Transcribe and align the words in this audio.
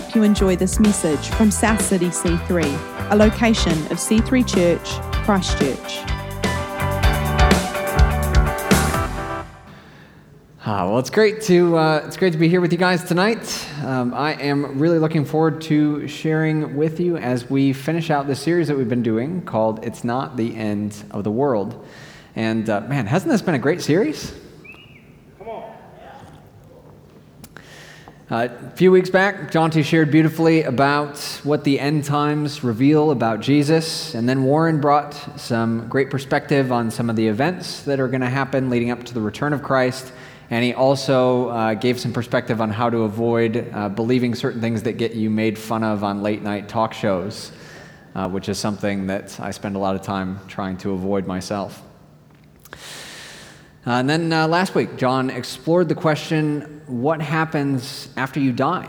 hope 0.00 0.14
you 0.14 0.22
enjoy 0.22 0.56
this 0.56 0.80
message 0.80 1.28
from 1.32 1.50
South 1.50 1.78
City 1.82 2.06
C3, 2.06 3.10
a 3.10 3.14
location 3.14 3.72
of 3.92 3.98
C3 3.98 4.48
Church, 4.48 4.88
Christchurch. 5.22 6.02
Ah, 10.64 10.88
well, 10.88 10.98
it's 10.98 11.10
great 11.10 11.42
to 11.42 11.76
uh, 11.76 12.02
it's 12.06 12.16
great 12.16 12.32
to 12.32 12.38
be 12.38 12.48
here 12.48 12.62
with 12.62 12.72
you 12.72 12.78
guys 12.78 13.04
tonight. 13.04 13.68
Um, 13.84 14.14
I 14.14 14.32
am 14.40 14.78
really 14.78 14.98
looking 14.98 15.26
forward 15.26 15.60
to 15.62 16.08
sharing 16.08 16.74
with 16.74 16.98
you 16.98 17.18
as 17.18 17.50
we 17.50 17.74
finish 17.74 18.08
out 18.08 18.26
the 18.26 18.34
series 18.34 18.68
that 18.68 18.78
we've 18.78 18.88
been 18.88 19.02
doing 19.02 19.42
called 19.42 19.84
"It's 19.84 20.04
Not 20.04 20.38
the 20.38 20.56
End 20.56 21.04
of 21.10 21.22
the 21.22 21.30
World." 21.30 21.86
And 22.34 22.70
uh, 22.70 22.80
man, 22.80 23.04
hasn't 23.04 23.30
this 23.30 23.42
been 23.42 23.56
a 23.56 23.58
great 23.58 23.82
series? 23.82 24.32
Uh, 28.32 28.48
a 28.50 28.70
few 28.70 28.90
weeks 28.90 29.10
back, 29.10 29.50
Jonty 29.50 29.84
shared 29.84 30.10
beautifully 30.10 30.62
about 30.62 31.18
what 31.44 31.64
the 31.64 31.78
end 31.78 32.02
times 32.02 32.64
reveal 32.64 33.10
about 33.10 33.40
Jesus, 33.40 34.14
and 34.14 34.26
then 34.26 34.44
Warren 34.44 34.80
brought 34.80 35.12
some 35.38 35.86
great 35.88 36.08
perspective 36.08 36.72
on 36.72 36.90
some 36.90 37.10
of 37.10 37.16
the 37.16 37.28
events 37.28 37.82
that 37.82 38.00
are 38.00 38.08
going 38.08 38.22
to 38.22 38.30
happen 38.30 38.70
leading 38.70 38.90
up 38.90 39.04
to 39.04 39.12
the 39.12 39.20
return 39.20 39.52
of 39.52 39.62
Christ. 39.62 40.14
And 40.48 40.64
he 40.64 40.72
also 40.72 41.50
uh, 41.50 41.74
gave 41.74 42.00
some 42.00 42.14
perspective 42.14 42.62
on 42.62 42.70
how 42.70 42.88
to 42.88 43.02
avoid 43.02 43.68
uh, 43.70 43.90
believing 43.90 44.34
certain 44.34 44.62
things 44.62 44.84
that 44.84 44.94
get 44.94 45.12
you 45.12 45.28
made 45.28 45.58
fun 45.58 45.84
of 45.84 46.02
on 46.02 46.22
late 46.22 46.40
night 46.40 46.70
talk 46.70 46.94
shows, 46.94 47.52
uh, 48.14 48.30
which 48.30 48.48
is 48.48 48.58
something 48.58 49.08
that 49.08 49.38
I 49.40 49.50
spend 49.50 49.76
a 49.76 49.78
lot 49.78 49.94
of 49.94 50.00
time 50.00 50.40
trying 50.48 50.78
to 50.78 50.92
avoid 50.92 51.26
myself. 51.26 51.82
Uh, 53.84 53.90
and 53.90 54.08
then 54.08 54.32
uh, 54.32 54.46
last 54.46 54.76
week, 54.76 54.96
John 54.96 55.28
explored 55.28 55.88
the 55.88 55.96
question 55.96 56.82
what 56.86 57.20
happens 57.20 58.08
after 58.16 58.38
you 58.38 58.52
die? 58.52 58.88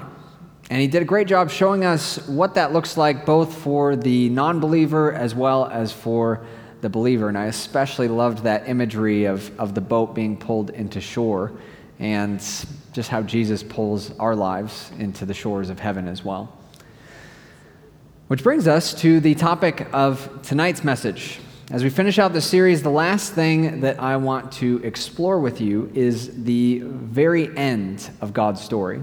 And 0.69 0.81
he 0.81 0.87
did 0.87 1.01
a 1.01 1.05
great 1.05 1.27
job 1.27 1.49
showing 1.49 1.83
us 1.83 2.25
what 2.27 2.55
that 2.55 2.73
looks 2.73 2.95
like 2.95 3.25
both 3.25 3.55
for 3.57 3.95
the 3.95 4.29
non 4.29 4.59
believer 4.59 5.11
as 5.13 5.33
well 5.33 5.65
as 5.65 5.91
for 5.91 6.45
the 6.81 6.89
believer. 6.89 7.27
And 7.27 7.37
I 7.37 7.45
especially 7.45 8.07
loved 8.07 8.43
that 8.43 8.69
imagery 8.69 9.25
of, 9.25 9.57
of 9.59 9.73
the 9.73 9.81
boat 9.81 10.13
being 10.13 10.37
pulled 10.37 10.69
into 10.69 11.01
shore 11.01 11.53
and 11.99 12.39
just 12.91 13.09
how 13.09 13.21
Jesus 13.23 13.63
pulls 13.63 14.17
our 14.19 14.35
lives 14.35 14.91
into 14.99 15.25
the 15.25 15.33
shores 15.33 15.69
of 15.69 15.79
heaven 15.79 16.07
as 16.07 16.23
well. 16.23 16.55
Which 18.27 18.43
brings 18.43 18.67
us 18.67 18.93
to 19.01 19.19
the 19.19 19.35
topic 19.35 19.87
of 19.91 20.41
tonight's 20.43 20.83
message. 20.83 21.39
As 21.71 21.81
we 21.81 21.89
finish 21.89 22.19
out 22.19 22.33
the 22.33 22.41
series, 22.41 22.83
the 22.83 22.89
last 22.89 23.33
thing 23.33 23.81
that 23.81 23.97
I 23.97 24.17
want 24.17 24.51
to 24.53 24.81
explore 24.83 25.39
with 25.39 25.61
you 25.61 25.89
is 25.93 26.43
the 26.43 26.79
very 26.83 27.55
end 27.57 28.09
of 28.19 28.33
God's 28.33 28.59
story. 28.61 29.01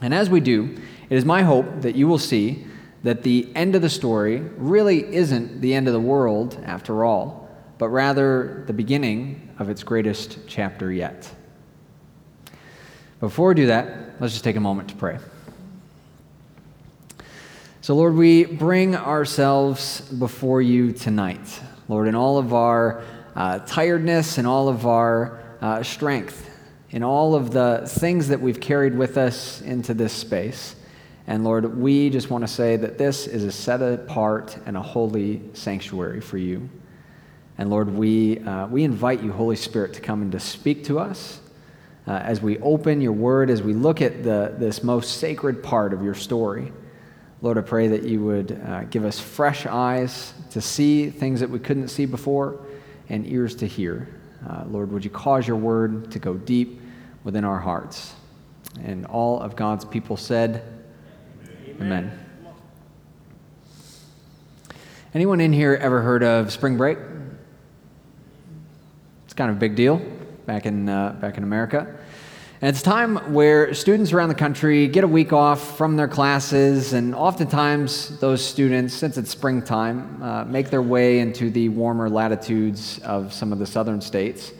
And 0.00 0.14
as 0.14 0.30
we 0.30 0.38
do, 0.38 0.76
it 1.10 1.16
is 1.16 1.24
my 1.24 1.42
hope 1.42 1.66
that 1.80 1.96
you 1.96 2.06
will 2.06 2.18
see 2.18 2.64
that 3.02 3.24
the 3.24 3.50
end 3.56 3.74
of 3.74 3.82
the 3.82 3.90
story 3.90 4.38
really 4.56 5.04
isn't 5.14 5.60
the 5.60 5.74
end 5.74 5.88
of 5.88 5.94
the 5.94 6.00
world 6.00 6.62
after 6.64 7.04
all, 7.04 7.50
but 7.78 7.88
rather 7.88 8.62
the 8.68 8.72
beginning 8.72 9.50
of 9.58 9.68
its 9.68 9.82
greatest 9.82 10.38
chapter 10.46 10.92
yet. 10.92 11.28
Before 13.18 13.48
we 13.48 13.54
do 13.56 13.66
that, 13.66 14.20
let's 14.20 14.32
just 14.32 14.44
take 14.44 14.56
a 14.56 14.60
moment 14.60 14.90
to 14.90 14.94
pray. 14.94 15.18
So, 17.84 17.94
Lord, 17.94 18.14
we 18.14 18.46
bring 18.46 18.96
ourselves 18.96 20.00
before 20.00 20.62
you 20.62 20.90
tonight. 20.92 21.60
Lord, 21.86 22.08
in 22.08 22.14
all 22.14 22.38
of 22.38 22.54
our 22.54 23.04
uh, 23.36 23.58
tiredness 23.58 24.38
and 24.38 24.46
all 24.46 24.70
of 24.70 24.86
our 24.86 25.38
uh, 25.60 25.82
strength, 25.82 26.48
in 26.88 27.02
all 27.02 27.34
of 27.34 27.50
the 27.50 27.82
things 27.86 28.28
that 28.28 28.40
we've 28.40 28.58
carried 28.58 28.96
with 28.96 29.18
us 29.18 29.60
into 29.60 29.92
this 29.92 30.14
space. 30.14 30.76
And 31.26 31.44
Lord, 31.44 31.76
we 31.76 32.08
just 32.08 32.30
want 32.30 32.42
to 32.42 32.48
say 32.48 32.78
that 32.78 32.96
this 32.96 33.26
is 33.26 33.44
a 33.44 33.52
set 33.52 33.82
apart 33.82 34.56
and 34.64 34.78
a 34.78 34.82
holy 34.82 35.42
sanctuary 35.52 36.22
for 36.22 36.38
you. 36.38 36.70
And 37.58 37.68
Lord, 37.68 37.90
we, 37.90 38.38
uh, 38.38 38.66
we 38.66 38.84
invite 38.84 39.22
you, 39.22 39.30
Holy 39.30 39.56
Spirit, 39.56 39.92
to 39.92 40.00
come 40.00 40.22
and 40.22 40.32
to 40.32 40.40
speak 40.40 40.84
to 40.84 40.98
us 40.98 41.38
uh, 42.06 42.12
as 42.12 42.40
we 42.40 42.58
open 42.60 43.02
your 43.02 43.12
word, 43.12 43.50
as 43.50 43.60
we 43.60 43.74
look 43.74 44.00
at 44.00 44.22
the, 44.22 44.54
this 44.56 44.82
most 44.82 45.18
sacred 45.18 45.62
part 45.62 45.92
of 45.92 46.02
your 46.02 46.14
story. 46.14 46.72
Lord, 47.44 47.58
I 47.58 47.60
pray 47.60 47.88
that 47.88 48.04
you 48.04 48.24
would 48.24 48.58
uh, 48.66 48.84
give 48.84 49.04
us 49.04 49.20
fresh 49.20 49.66
eyes 49.66 50.32
to 50.52 50.62
see 50.62 51.10
things 51.10 51.40
that 51.40 51.50
we 51.50 51.58
couldn't 51.58 51.88
see 51.88 52.06
before 52.06 52.58
and 53.10 53.26
ears 53.26 53.54
to 53.56 53.66
hear. 53.66 54.08
Uh, 54.48 54.64
Lord, 54.66 54.90
would 54.90 55.04
you 55.04 55.10
cause 55.10 55.46
your 55.46 55.58
word 55.58 56.10
to 56.12 56.18
go 56.18 56.36
deep 56.36 56.80
within 57.22 57.44
our 57.44 57.58
hearts? 57.58 58.14
And 58.82 59.04
all 59.04 59.42
of 59.42 59.56
God's 59.56 59.84
people 59.84 60.16
said, 60.16 60.62
Amen. 61.68 62.18
Amen. 62.46 62.54
Anyone 65.12 65.42
in 65.42 65.52
here 65.52 65.74
ever 65.74 66.00
heard 66.00 66.22
of 66.22 66.50
spring 66.50 66.78
break? 66.78 66.96
It's 69.26 69.34
kind 69.34 69.50
of 69.50 69.58
a 69.58 69.60
big 69.60 69.76
deal 69.76 70.00
back 70.46 70.64
in, 70.64 70.88
uh, 70.88 71.18
back 71.20 71.36
in 71.36 71.42
America. 71.42 71.94
And 72.60 72.68
it's 72.70 72.80
a 72.80 72.84
time 72.84 73.34
where 73.34 73.74
students 73.74 74.12
around 74.12 74.28
the 74.28 74.34
country 74.36 74.86
get 74.86 75.02
a 75.02 75.08
week 75.08 75.32
off 75.32 75.76
from 75.76 75.96
their 75.96 76.06
classes, 76.06 76.92
and 76.92 77.12
oftentimes 77.12 78.16
those 78.20 78.44
students, 78.44 78.94
since 78.94 79.18
it's 79.18 79.30
springtime, 79.30 80.22
uh, 80.22 80.44
make 80.44 80.70
their 80.70 80.80
way 80.80 81.18
into 81.18 81.50
the 81.50 81.68
warmer 81.70 82.08
latitudes 82.08 83.00
of 83.00 83.32
some 83.32 83.52
of 83.52 83.58
the 83.58 83.66
southern 83.66 84.00
states. 84.00 84.52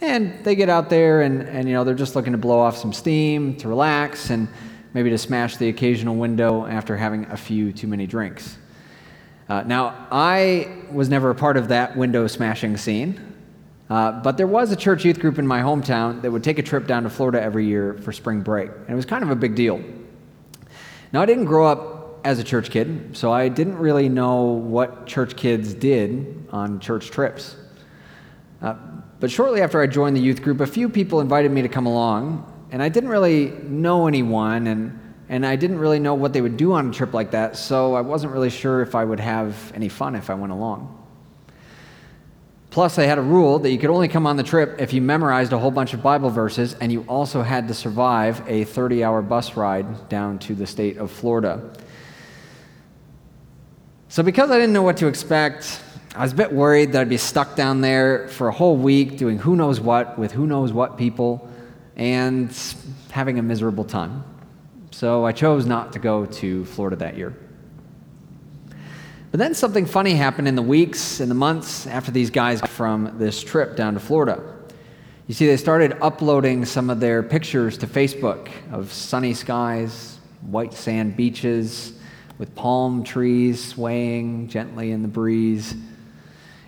And 0.00 0.44
they 0.44 0.54
get 0.54 0.68
out 0.68 0.90
there 0.90 1.22
and, 1.22 1.42
and 1.42 1.68
you 1.68 1.74
know, 1.74 1.82
they're 1.82 1.94
just 1.94 2.14
looking 2.14 2.32
to 2.32 2.38
blow 2.38 2.60
off 2.60 2.76
some 2.76 2.92
steam, 2.92 3.56
to 3.56 3.68
relax, 3.68 4.30
and 4.30 4.46
maybe 4.92 5.10
to 5.10 5.18
smash 5.18 5.56
the 5.56 5.68
occasional 5.68 6.14
window 6.14 6.66
after 6.66 6.96
having 6.96 7.24
a 7.26 7.36
few 7.36 7.72
too 7.72 7.88
many 7.88 8.06
drinks. 8.06 8.58
Uh, 9.48 9.62
now, 9.62 10.06
I 10.10 10.68
was 10.90 11.08
never 11.08 11.30
a 11.30 11.34
part 11.34 11.56
of 11.56 11.68
that 11.68 11.96
window 11.96 12.28
smashing 12.28 12.76
scene. 12.76 13.33
Uh, 13.90 14.12
but 14.22 14.36
there 14.36 14.46
was 14.46 14.72
a 14.72 14.76
church 14.76 15.04
youth 15.04 15.20
group 15.20 15.38
in 15.38 15.46
my 15.46 15.60
hometown 15.60 16.22
that 16.22 16.30
would 16.30 16.42
take 16.42 16.58
a 16.58 16.62
trip 16.62 16.86
down 16.86 17.02
to 17.02 17.10
Florida 17.10 17.42
every 17.42 17.66
year 17.66 17.94
for 17.94 18.12
spring 18.12 18.40
break. 18.40 18.70
And 18.70 18.90
it 18.90 18.94
was 18.94 19.04
kind 19.04 19.22
of 19.22 19.30
a 19.30 19.36
big 19.36 19.54
deal. 19.54 19.82
Now, 21.12 21.20
I 21.20 21.26
didn't 21.26 21.44
grow 21.44 21.66
up 21.66 22.20
as 22.24 22.38
a 22.38 22.44
church 22.44 22.70
kid, 22.70 23.14
so 23.14 23.30
I 23.30 23.48
didn't 23.48 23.76
really 23.76 24.08
know 24.08 24.44
what 24.44 25.06
church 25.06 25.36
kids 25.36 25.74
did 25.74 26.46
on 26.50 26.80
church 26.80 27.10
trips. 27.10 27.56
Uh, 28.62 28.74
but 29.20 29.30
shortly 29.30 29.60
after 29.60 29.80
I 29.80 29.86
joined 29.86 30.16
the 30.16 30.22
youth 30.22 30.42
group, 30.42 30.60
a 30.60 30.66
few 30.66 30.88
people 30.88 31.20
invited 31.20 31.52
me 31.52 31.60
to 31.62 31.68
come 31.68 31.84
along, 31.84 32.50
and 32.72 32.82
I 32.82 32.88
didn't 32.88 33.10
really 33.10 33.50
know 33.62 34.06
anyone, 34.06 34.66
and, 34.66 34.98
and 35.28 35.46
I 35.46 35.56
didn't 35.56 35.78
really 35.78 35.98
know 35.98 36.14
what 36.14 36.32
they 36.32 36.40
would 36.40 36.56
do 36.56 36.72
on 36.72 36.88
a 36.88 36.92
trip 36.92 37.12
like 37.12 37.30
that, 37.32 37.56
so 37.56 37.94
I 37.94 38.00
wasn't 38.00 38.32
really 38.32 38.50
sure 38.50 38.80
if 38.80 38.94
I 38.94 39.04
would 39.04 39.20
have 39.20 39.70
any 39.74 39.90
fun 39.90 40.14
if 40.14 40.30
I 40.30 40.34
went 40.34 40.52
along. 40.52 41.03
Plus, 42.74 42.96
they 42.96 43.06
had 43.06 43.18
a 43.18 43.22
rule 43.22 43.60
that 43.60 43.70
you 43.70 43.78
could 43.78 43.90
only 43.90 44.08
come 44.08 44.26
on 44.26 44.36
the 44.36 44.42
trip 44.42 44.80
if 44.80 44.92
you 44.92 45.00
memorized 45.00 45.52
a 45.52 45.58
whole 45.58 45.70
bunch 45.70 45.94
of 45.94 46.02
Bible 46.02 46.28
verses, 46.28 46.74
and 46.80 46.90
you 46.90 47.04
also 47.06 47.40
had 47.40 47.68
to 47.68 47.72
survive 47.72 48.42
a 48.48 48.64
30 48.64 49.04
hour 49.04 49.22
bus 49.22 49.56
ride 49.56 50.08
down 50.08 50.40
to 50.40 50.56
the 50.56 50.66
state 50.66 50.96
of 50.96 51.08
Florida. 51.08 51.72
So, 54.08 54.24
because 54.24 54.50
I 54.50 54.56
didn't 54.58 54.72
know 54.72 54.82
what 54.82 54.96
to 54.96 55.06
expect, 55.06 55.80
I 56.16 56.24
was 56.24 56.32
a 56.32 56.34
bit 56.34 56.52
worried 56.52 56.90
that 56.94 57.02
I'd 57.02 57.08
be 57.08 57.16
stuck 57.16 57.54
down 57.54 57.80
there 57.80 58.26
for 58.26 58.48
a 58.48 58.52
whole 58.52 58.76
week 58.76 59.18
doing 59.18 59.38
who 59.38 59.54
knows 59.54 59.78
what 59.78 60.18
with 60.18 60.32
who 60.32 60.44
knows 60.44 60.72
what 60.72 60.98
people 60.98 61.48
and 61.94 62.52
having 63.12 63.38
a 63.38 63.42
miserable 63.42 63.84
time. 63.84 64.24
So, 64.90 65.24
I 65.24 65.30
chose 65.30 65.64
not 65.64 65.92
to 65.92 66.00
go 66.00 66.26
to 66.26 66.64
Florida 66.64 66.96
that 66.96 67.16
year. 67.16 67.36
But 69.34 69.38
then 69.38 69.54
something 69.54 69.84
funny 69.84 70.14
happened 70.14 70.46
in 70.46 70.54
the 70.54 70.62
weeks 70.62 71.18
and 71.18 71.28
the 71.28 71.34
months 71.34 71.88
after 71.88 72.12
these 72.12 72.30
guys 72.30 72.60
from 72.60 73.18
this 73.18 73.42
trip 73.42 73.74
down 73.74 73.94
to 73.94 73.98
Florida. 73.98 74.40
You 75.26 75.34
see, 75.34 75.48
they 75.48 75.56
started 75.56 75.98
uploading 76.00 76.64
some 76.64 76.88
of 76.88 77.00
their 77.00 77.20
pictures 77.20 77.76
to 77.78 77.88
Facebook 77.88 78.48
of 78.70 78.92
sunny 78.92 79.34
skies, 79.34 80.20
white 80.42 80.72
sand 80.72 81.16
beaches, 81.16 81.94
with 82.38 82.54
palm 82.54 83.02
trees 83.02 83.60
swaying 83.60 84.46
gently 84.50 84.92
in 84.92 85.02
the 85.02 85.08
breeze. 85.08 85.74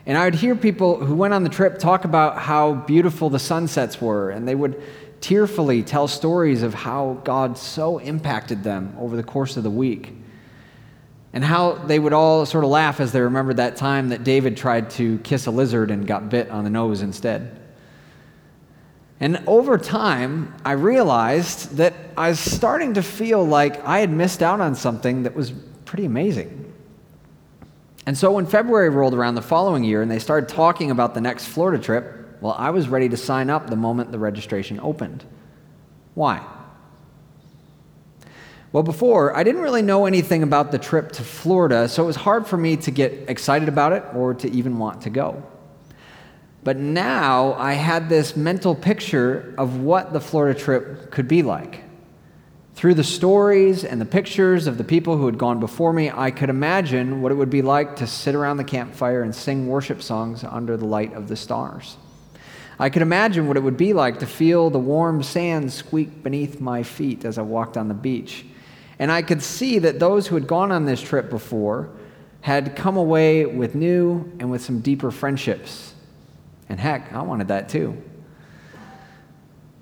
And 0.04 0.18
I 0.18 0.24
would 0.24 0.34
hear 0.34 0.56
people 0.56 0.98
who 0.98 1.14
went 1.14 1.34
on 1.34 1.44
the 1.44 1.48
trip 1.48 1.78
talk 1.78 2.04
about 2.04 2.36
how 2.36 2.74
beautiful 2.74 3.30
the 3.30 3.38
sunsets 3.38 4.00
were, 4.00 4.30
and 4.30 4.48
they 4.48 4.56
would 4.56 4.82
tearfully 5.20 5.84
tell 5.84 6.08
stories 6.08 6.64
of 6.64 6.74
how 6.74 7.20
God 7.22 7.58
so 7.58 7.98
impacted 7.98 8.64
them 8.64 8.96
over 8.98 9.14
the 9.14 9.22
course 9.22 9.56
of 9.56 9.62
the 9.62 9.70
week 9.70 10.15
and 11.36 11.44
how 11.44 11.72
they 11.74 11.98
would 11.98 12.14
all 12.14 12.46
sort 12.46 12.64
of 12.64 12.70
laugh 12.70 12.98
as 12.98 13.12
they 13.12 13.20
remembered 13.20 13.58
that 13.58 13.76
time 13.76 14.08
that 14.08 14.24
David 14.24 14.56
tried 14.56 14.88
to 14.88 15.18
kiss 15.18 15.44
a 15.44 15.50
lizard 15.50 15.90
and 15.90 16.06
got 16.06 16.30
bit 16.30 16.48
on 16.48 16.64
the 16.64 16.70
nose 16.70 17.02
instead. 17.02 17.60
And 19.20 19.44
over 19.46 19.76
time, 19.76 20.54
I 20.64 20.72
realized 20.72 21.76
that 21.76 21.92
I 22.16 22.30
was 22.30 22.40
starting 22.40 22.94
to 22.94 23.02
feel 23.02 23.44
like 23.44 23.84
I 23.84 23.98
had 23.98 24.08
missed 24.08 24.42
out 24.42 24.62
on 24.62 24.74
something 24.74 25.24
that 25.24 25.36
was 25.36 25.52
pretty 25.84 26.06
amazing. 26.06 26.72
And 28.06 28.16
so 28.16 28.32
when 28.32 28.46
February 28.46 28.88
rolled 28.88 29.12
around 29.12 29.34
the 29.34 29.42
following 29.42 29.84
year 29.84 30.00
and 30.00 30.10
they 30.10 30.18
started 30.18 30.48
talking 30.48 30.90
about 30.90 31.12
the 31.12 31.20
next 31.20 31.48
Florida 31.48 31.82
trip, 31.82 32.38
well, 32.40 32.54
I 32.56 32.70
was 32.70 32.88
ready 32.88 33.10
to 33.10 33.16
sign 33.18 33.50
up 33.50 33.68
the 33.68 33.76
moment 33.76 34.10
the 34.10 34.18
registration 34.18 34.80
opened. 34.80 35.22
Why? 36.14 36.42
Well, 38.76 38.82
before, 38.82 39.34
I 39.34 39.42
didn't 39.42 39.62
really 39.62 39.80
know 39.80 40.04
anything 40.04 40.42
about 40.42 40.70
the 40.70 40.78
trip 40.78 41.10
to 41.12 41.22
Florida, 41.22 41.88
so 41.88 42.02
it 42.02 42.06
was 42.06 42.16
hard 42.16 42.46
for 42.46 42.58
me 42.58 42.76
to 42.76 42.90
get 42.90 43.24
excited 43.26 43.70
about 43.70 43.94
it 43.94 44.04
or 44.14 44.34
to 44.34 44.50
even 44.50 44.76
want 44.76 45.00
to 45.04 45.08
go. 45.08 45.42
But 46.62 46.76
now 46.76 47.54
I 47.54 47.72
had 47.72 48.10
this 48.10 48.36
mental 48.36 48.74
picture 48.74 49.54
of 49.56 49.80
what 49.80 50.12
the 50.12 50.20
Florida 50.20 50.60
trip 50.60 51.10
could 51.10 51.26
be 51.26 51.42
like. 51.42 51.84
Through 52.74 52.96
the 52.96 53.02
stories 53.02 53.82
and 53.82 53.98
the 53.98 54.04
pictures 54.04 54.66
of 54.66 54.76
the 54.76 54.84
people 54.84 55.16
who 55.16 55.24
had 55.24 55.38
gone 55.38 55.58
before 55.58 55.94
me, 55.94 56.10
I 56.10 56.30
could 56.30 56.50
imagine 56.50 57.22
what 57.22 57.32
it 57.32 57.36
would 57.36 57.48
be 57.48 57.62
like 57.62 57.96
to 57.96 58.06
sit 58.06 58.34
around 58.34 58.58
the 58.58 58.64
campfire 58.64 59.22
and 59.22 59.34
sing 59.34 59.68
worship 59.68 60.02
songs 60.02 60.44
under 60.44 60.76
the 60.76 60.84
light 60.84 61.14
of 61.14 61.28
the 61.28 61.36
stars. 61.36 61.96
I 62.78 62.90
could 62.90 63.00
imagine 63.00 63.48
what 63.48 63.56
it 63.56 63.62
would 63.62 63.78
be 63.78 63.94
like 63.94 64.18
to 64.18 64.26
feel 64.26 64.68
the 64.68 64.78
warm 64.78 65.22
sand 65.22 65.72
squeak 65.72 66.22
beneath 66.22 66.60
my 66.60 66.82
feet 66.82 67.24
as 67.24 67.38
I 67.38 67.42
walked 67.42 67.78
on 67.78 67.88
the 67.88 67.94
beach. 67.94 68.44
And 68.98 69.12
I 69.12 69.22
could 69.22 69.42
see 69.42 69.78
that 69.80 69.98
those 69.98 70.26
who 70.26 70.34
had 70.34 70.46
gone 70.46 70.72
on 70.72 70.84
this 70.84 71.00
trip 71.00 71.28
before 71.30 71.90
had 72.40 72.76
come 72.76 72.96
away 72.96 73.44
with 73.44 73.74
new 73.74 74.32
and 74.38 74.50
with 74.50 74.62
some 74.62 74.80
deeper 74.80 75.10
friendships. 75.10 75.94
And 76.68 76.80
heck, 76.80 77.12
I 77.12 77.22
wanted 77.22 77.48
that 77.48 77.68
too. 77.68 78.02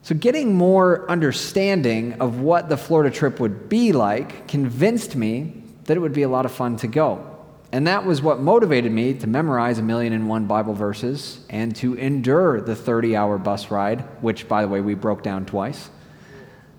So, 0.02 0.14
getting 0.14 0.54
more 0.54 1.10
understanding 1.10 2.14
of 2.20 2.40
what 2.40 2.68
the 2.68 2.76
Florida 2.76 3.14
trip 3.14 3.40
would 3.40 3.70
be 3.70 3.92
like 3.92 4.48
convinced 4.48 5.16
me 5.16 5.62
that 5.84 5.96
it 5.96 6.00
would 6.00 6.12
be 6.12 6.22
a 6.22 6.28
lot 6.28 6.44
of 6.44 6.52
fun 6.52 6.76
to 6.78 6.86
go. 6.86 7.30
And 7.72 7.86
that 7.86 8.04
was 8.04 8.22
what 8.22 8.38
motivated 8.38 8.92
me 8.92 9.14
to 9.14 9.26
memorize 9.26 9.78
a 9.78 9.82
million 9.82 10.12
and 10.12 10.28
one 10.28 10.46
Bible 10.46 10.74
verses 10.74 11.40
and 11.50 11.74
to 11.76 11.94
endure 11.94 12.60
the 12.60 12.76
30 12.76 13.16
hour 13.16 13.36
bus 13.38 13.70
ride, 13.70 14.02
which, 14.22 14.46
by 14.46 14.62
the 14.62 14.68
way, 14.68 14.80
we 14.80 14.94
broke 14.94 15.22
down 15.22 15.44
twice 15.44 15.90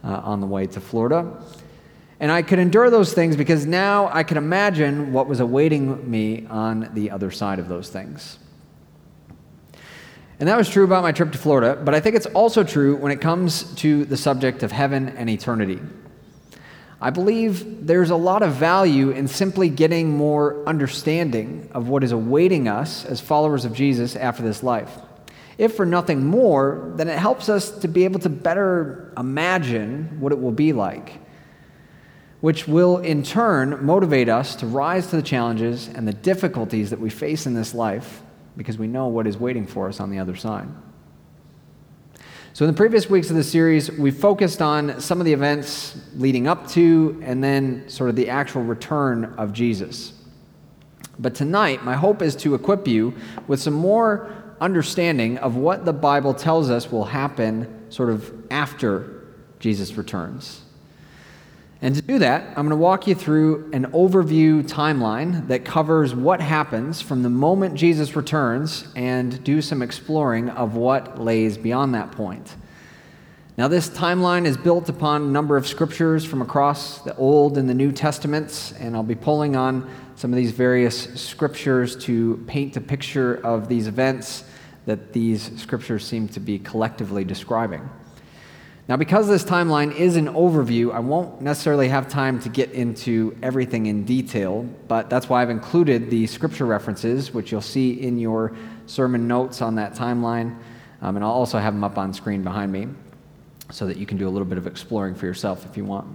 uh, 0.04 0.22
on 0.24 0.40
the 0.40 0.48
way 0.48 0.68
to 0.68 0.80
Florida. 0.80 1.36
And 2.20 2.32
I 2.32 2.42
could 2.42 2.60
endure 2.60 2.90
those 2.90 3.14
things 3.14 3.36
because 3.36 3.66
now 3.66 4.10
I 4.12 4.24
could 4.24 4.38
imagine 4.38 5.12
what 5.12 5.28
was 5.28 5.40
awaiting 5.40 6.10
me 6.10 6.48
on 6.50 6.90
the 6.94 7.12
other 7.12 7.30
side 7.30 7.60
of 7.60 7.68
those 7.68 7.90
things. 7.90 8.40
And 10.40 10.50
that 10.50 10.58
was 10.58 10.70
true 10.70 10.84
about 10.84 11.04
my 11.04 11.12
trip 11.12 11.32
to 11.32 11.38
Florida, 11.38 11.82
but 11.82 11.96
I 11.96 12.02
think 12.02 12.16
it's 12.16 12.26
also 12.28 12.64
true 12.64 12.98
when 12.98 13.12
it 13.12 13.22
comes 13.22 13.74
to 13.76 14.04
the 14.06 14.18
subject 14.18 14.64
of 14.64 14.72
heaven 14.72 15.10
and 15.10 15.30
eternity. 15.30 15.80
I 17.00 17.10
believe 17.10 17.86
there's 17.88 18.10
a 18.10 18.16
lot 18.16 18.42
of 18.42 18.54
value 18.54 19.12
in 19.12 19.28
simply 19.28 19.70
getting 19.70 20.10
more 20.10 20.66
understanding 20.66 21.70
of 21.74 21.88
what 21.88 22.04
is 22.04 22.12
awaiting 22.12 22.68
us 22.68 23.06
as 23.06 23.22
followers 23.22 23.64
of 23.64 23.74
Jesus 23.74 24.16
after 24.16 24.44
this 24.44 24.64
life. 24.64 24.98
If 25.58 25.76
for 25.76 25.86
nothing 25.86 26.26
more, 26.26 26.94
then 26.96 27.08
it 27.08 27.18
helps 27.18 27.48
us 27.48 27.70
to 27.80 27.88
be 27.88 28.04
able 28.04 28.20
to 28.22 28.30
better 28.30 29.14
imagine 29.18 30.20
what 30.20 30.32
it 30.34 30.42
will 30.42 30.52
be 30.52 30.74
like, 30.74 31.20
which 32.46 32.68
will 32.68 33.00
in 33.00 33.24
turn 33.24 33.84
motivate 33.84 34.30
us 34.30 34.56
to 34.56 34.68
rise 34.68 35.08
to 35.08 35.16
the 35.16 35.22
challenges 35.24 35.88
and 35.88 36.08
the 36.08 36.14
difficulties 36.14 36.92
that 36.92 37.00
we 37.00 37.10
face 37.10 37.48
in 37.48 37.56
this 37.56 37.74
life 37.74 38.22
because 38.56 38.78
we 38.78 38.86
know 38.86 39.08
what 39.08 39.26
is 39.26 39.36
waiting 39.36 39.66
for 39.66 39.90
us 39.90 40.00
on 40.00 40.12
the 40.12 40.20
other 40.20 40.36
side. 40.36 40.68
So, 42.54 42.64
in 42.64 42.70
the 42.70 42.78
previous 42.78 43.10
weeks 43.10 43.32
of 43.32 43.36
the 43.36 43.44
series, 43.44 43.92
we 43.92 44.12
focused 44.12 44.62
on 44.62 45.02
some 45.02 45.20
of 45.20 45.26
the 45.26 45.34
events 45.34 45.98
leading 46.14 46.46
up 46.46 46.68
to 46.68 47.20
and 47.26 47.44
then 47.44 47.90
sort 47.90 48.12
of 48.12 48.16
the 48.16 48.30
actual 48.30 48.62
return 48.62 49.26
of 49.40 49.52
Jesus. 49.52 50.14
But 51.18 51.34
tonight, 51.34 51.84
my 51.84 51.96
hope 51.96 52.22
is 52.22 52.36
to 52.36 52.54
equip 52.54 52.88
you 52.88 53.16
with 53.48 53.60
some 53.60 53.74
more 53.74 54.30
understanding 54.62 55.40
of 55.40 55.56
what 55.56 55.84
the 55.84 55.94
Bible 55.94 56.36
tells 56.36 56.70
us 56.70 56.92
will 56.92 57.06
happen 57.06 57.88
sort 57.90 58.12
of 58.12 58.32
after 58.52 59.26
Jesus 59.60 59.98
returns. 59.98 60.62
And 61.81 61.94
to 61.95 62.01
do 62.01 62.19
that, 62.19 62.48
I'm 62.50 62.68
going 62.68 62.69
to 62.69 62.77
walk 62.77 63.06
you 63.06 63.16
through 63.16 63.69
an 63.74 63.86
overview 63.92 64.63
timeline 64.63 65.48
that 65.50 65.66
covers 65.66 66.16
what 66.16 66.42
happens 66.42 67.01
from 67.01 67.22
the 67.22 67.30
moment 67.30 67.75
Jesus 67.75 68.16
returns 68.16 68.88
and 68.95 69.44
do 69.44 69.62
some 69.62 69.81
exploring 69.81 70.50
of 70.50 70.75
what 70.75 71.19
lays 71.19 71.57
beyond 71.57 71.94
that 71.94 72.13
point. 72.13 72.56
Now, 73.57 73.68
this 73.68 73.89
timeline 73.89 74.45
is 74.45 74.57
built 74.57 74.89
upon 74.89 75.22
a 75.22 75.25
number 75.27 75.56
of 75.56 75.66
scriptures 75.68 76.25
from 76.25 76.42
across 76.42 77.00
the 77.00 77.16
Old 77.16 77.57
and 77.57 77.69
the 77.69 77.74
New 77.74 77.92
Testaments, 77.92 78.74
and 78.74 78.95
I'll 78.95 79.04
be 79.04 79.16
pulling 79.16 79.56
on 79.56 79.89
some 80.16 80.31
of 80.31 80.38
these 80.38 80.51
various 80.51 81.13
scriptures 81.22 81.95
to 82.06 82.44
paint 82.48 82.75
a 82.75 82.81
picture 82.81 83.36
of 83.45 83.69
these 83.69 83.88
events 83.88 84.44
that 84.86 85.13
these 85.13 85.51
scriptures 85.60 86.06
seem 86.06 86.27
to 86.30 86.39
be 86.39 86.60
collectively 86.60 87.24
describing. 87.24 87.89
Now, 88.88 88.98
because 88.98 89.28
this 89.28 89.44
timeline 89.44 89.96
is 89.96 90.16
an 90.16 90.28
overview, 90.28 90.94
I 90.94 91.00
won't 91.00 91.42
necessarily 91.42 91.88
have 91.88 92.08
time 92.08 92.40
to 92.42 92.50
get 92.50 92.72
into 92.72 93.36
everything 93.42 93.88
in 93.88 94.06
detail, 94.06 94.62
but 94.88 95.10
that's 95.10 95.28
why 95.28 95.42
I've 95.42 95.50
included 95.50 96.12
the 96.12 96.28
scripture 96.28 96.68
references, 96.68 97.34
which 97.34 97.52
you'll 97.52 97.62
see 97.62 97.94
in 97.94 98.20
your 98.20 98.56
sermon 98.86 99.28
notes 99.28 99.64
on 99.64 99.74
that 99.76 99.96
timeline. 99.96 100.56
Um, 101.02 101.16
and 101.16 101.26
I'll 101.26 101.32
also 101.32 101.58
have 101.58 101.74
them 101.74 101.84
up 101.84 101.98
on 101.98 102.14
screen 102.14 102.44
behind 102.44 102.72
me 102.72 102.88
so 103.72 103.88
that 103.88 103.98
you 103.98 104.06
can 104.06 104.18
do 104.18 104.28
a 104.28 104.30
little 104.30 104.46
bit 104.46 104.60
of 104.60 104.68
exploring 104.68 105.16
for 105.16 105.26
yourself 105.26 105.66
if 105.66 105.76
you 105.76 105.84
want. 105.84 106.08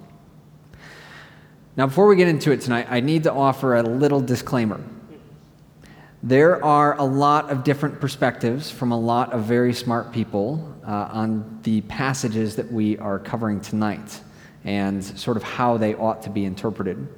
Now, 1.77 1.87
before 1.87 2.07
we 2.07 2.15
get 2.15 2.29
into 2.29 2.53
it 2.53 2.61
tonight, 2.61 2.87
I 2.89 3.01
need 3.01 3.25
to 3.25 3.33
offer 3.33 3.77
a 3.77 3.83
little 3.83 4.21
disclaimer. 4.21 4.81
There 6.23 6.63
are 6.63 6.99
a 6.99 7.05
lot 7.05 7.51
of 7.51 7.65
different 7.65 7.99
perspectives 7.99 8.71
from 8.71 8.93
a 8.93 8.99
lot 8.99 9.33
of 9.33 9.45
very 9.45 9.73
smart 9.73 10.13
people 10.13 10.77
uh, 10.87 11.09
on 11.11 11.61
the 11.63 11.81
passages 11.83 12.57
that 12.57 12.71
we 12.71 12.99
are 12.99 13.19
covering 13.19 13.63
tonight 13.63 14.21
and 14.65 15.03
sort 15.03 15.39
of 15.39 15.43
how 15.43 15.79
they 15.79 15.95
ought 15.95 16.21
to 16.25 16.31
be 16.31 16.45
interpreted. 16.45 17.09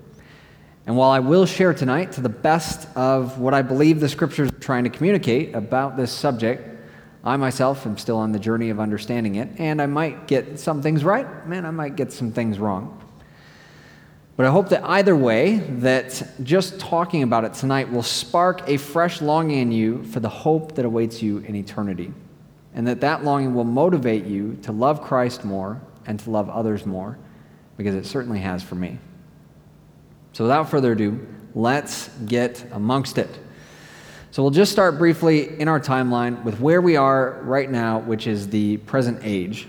And 0.86 0.96
while 0.96 1.10
I 1.10 1.18
will 1.18 1.46
share 1.46 1.74
tonight 1.74 2.12
to 2.12 2.20
the 2.20 2.28
best 2.28 2.88
of 2.96 3.40
what 3.40 3.54
I 3.54 3.62
believe 3.62 3.98
the 3.98 4.08
scriptures 4.08 4.50
are 4.50 4.60
trying 4.60 4.84
to 4.84 4.90
communicate 4.90 5.52
about 5.56 5.96
this 5.96 6.12
subject, 6.12 6.68
I 7.24 7.36
myself 7.36 7.84
am 7.86 7.98
still 7.98 8.18
on 8.18 8.30
the 8.30 8.38
journey 8.38 8.70
of 8.70 8.78
understanding 8.78 9.34
it, 9.34 9.48
and 9.58 9.82
I 9.82 9.86
might 9.86 10.28
get 10.28 10.60
some 10.60 10.80
things 10.80 11.02
right, 11.02 11.48
man, 11.48 11.66
I 11.66 11.72
might 11.72 11.96
get 11.96 12.12
some 12.12 12.30
things 12.30 12.60
wrong. 12.60 13.01
But 14.34 14.46
I 14.46 14.50
hope 14.50 14.70
that 14.70 14.82
either 14.84 15.14
way, 15.14 15.58
that 15.58 16.26
just 16.42 16.80
talking 16.80 17.22
about 17.22 17.44
it 17.44 17.52
tonight 17.52 17.92
will 17.92 18.02
spark 18.02 18.66
a 18.66 18.78
fresh 18.78 19.20
longing 19.20 19.58
in 19.58 19.72
you 19.72 20.02
for 20.04 20.20
the 20.20 20.28
hope 20.28 20.74
that 20.76 20.84
awaits 20.84 21.22
you 21.22 21.38
in 21.38 21.54
eternity. 21.54 22.12
And 22.74 22.86
that 22.86 23.02
that 23.02 23.24
longing 23.24 23.54
will 23.54 23.64
motivate 23.64 24.24
you 24.24 24.58
to 24.62 24.72
love 24.72 25.02
Christ 25.02 25.44
more 25.44 25.82
and 26.06 26.18
to 26.20 26.30
love 26.30 26.48
others 26.48 26.86
more, 26.86 27.18
because 27.76 27.94
it 27.94 28.06
certainly 28.06 28.40
has 28.40 28.62
for 28.62 28.74
me. 28.74 28.98
So 30.32 30.44
without 30.44 30.70
further 30.70 30.92
ado, 30.92 31.26
let's 31.54 32.08
get 32.24 32.64
amongst 32.72 33.18
it. 33.18 33.28
So 34.30 34.42
we'll 34.42 34.50
just 34.50 34.72
start 34.72 34.96
briefly 34.96 35.60
in 35.60 35.68
our 35.68 35.78
timeline 35.78 36.42
with 36.42 36.58
where 36.58 36.80
we 36.80 36.96
are 36.96 37.38
right 37.42 37.70
now, 37.70 37.98
which 37.98 38.26
is 38.26 38.48
the 38.48 38.78
present 38.78 39.20
age. 39.22 39.68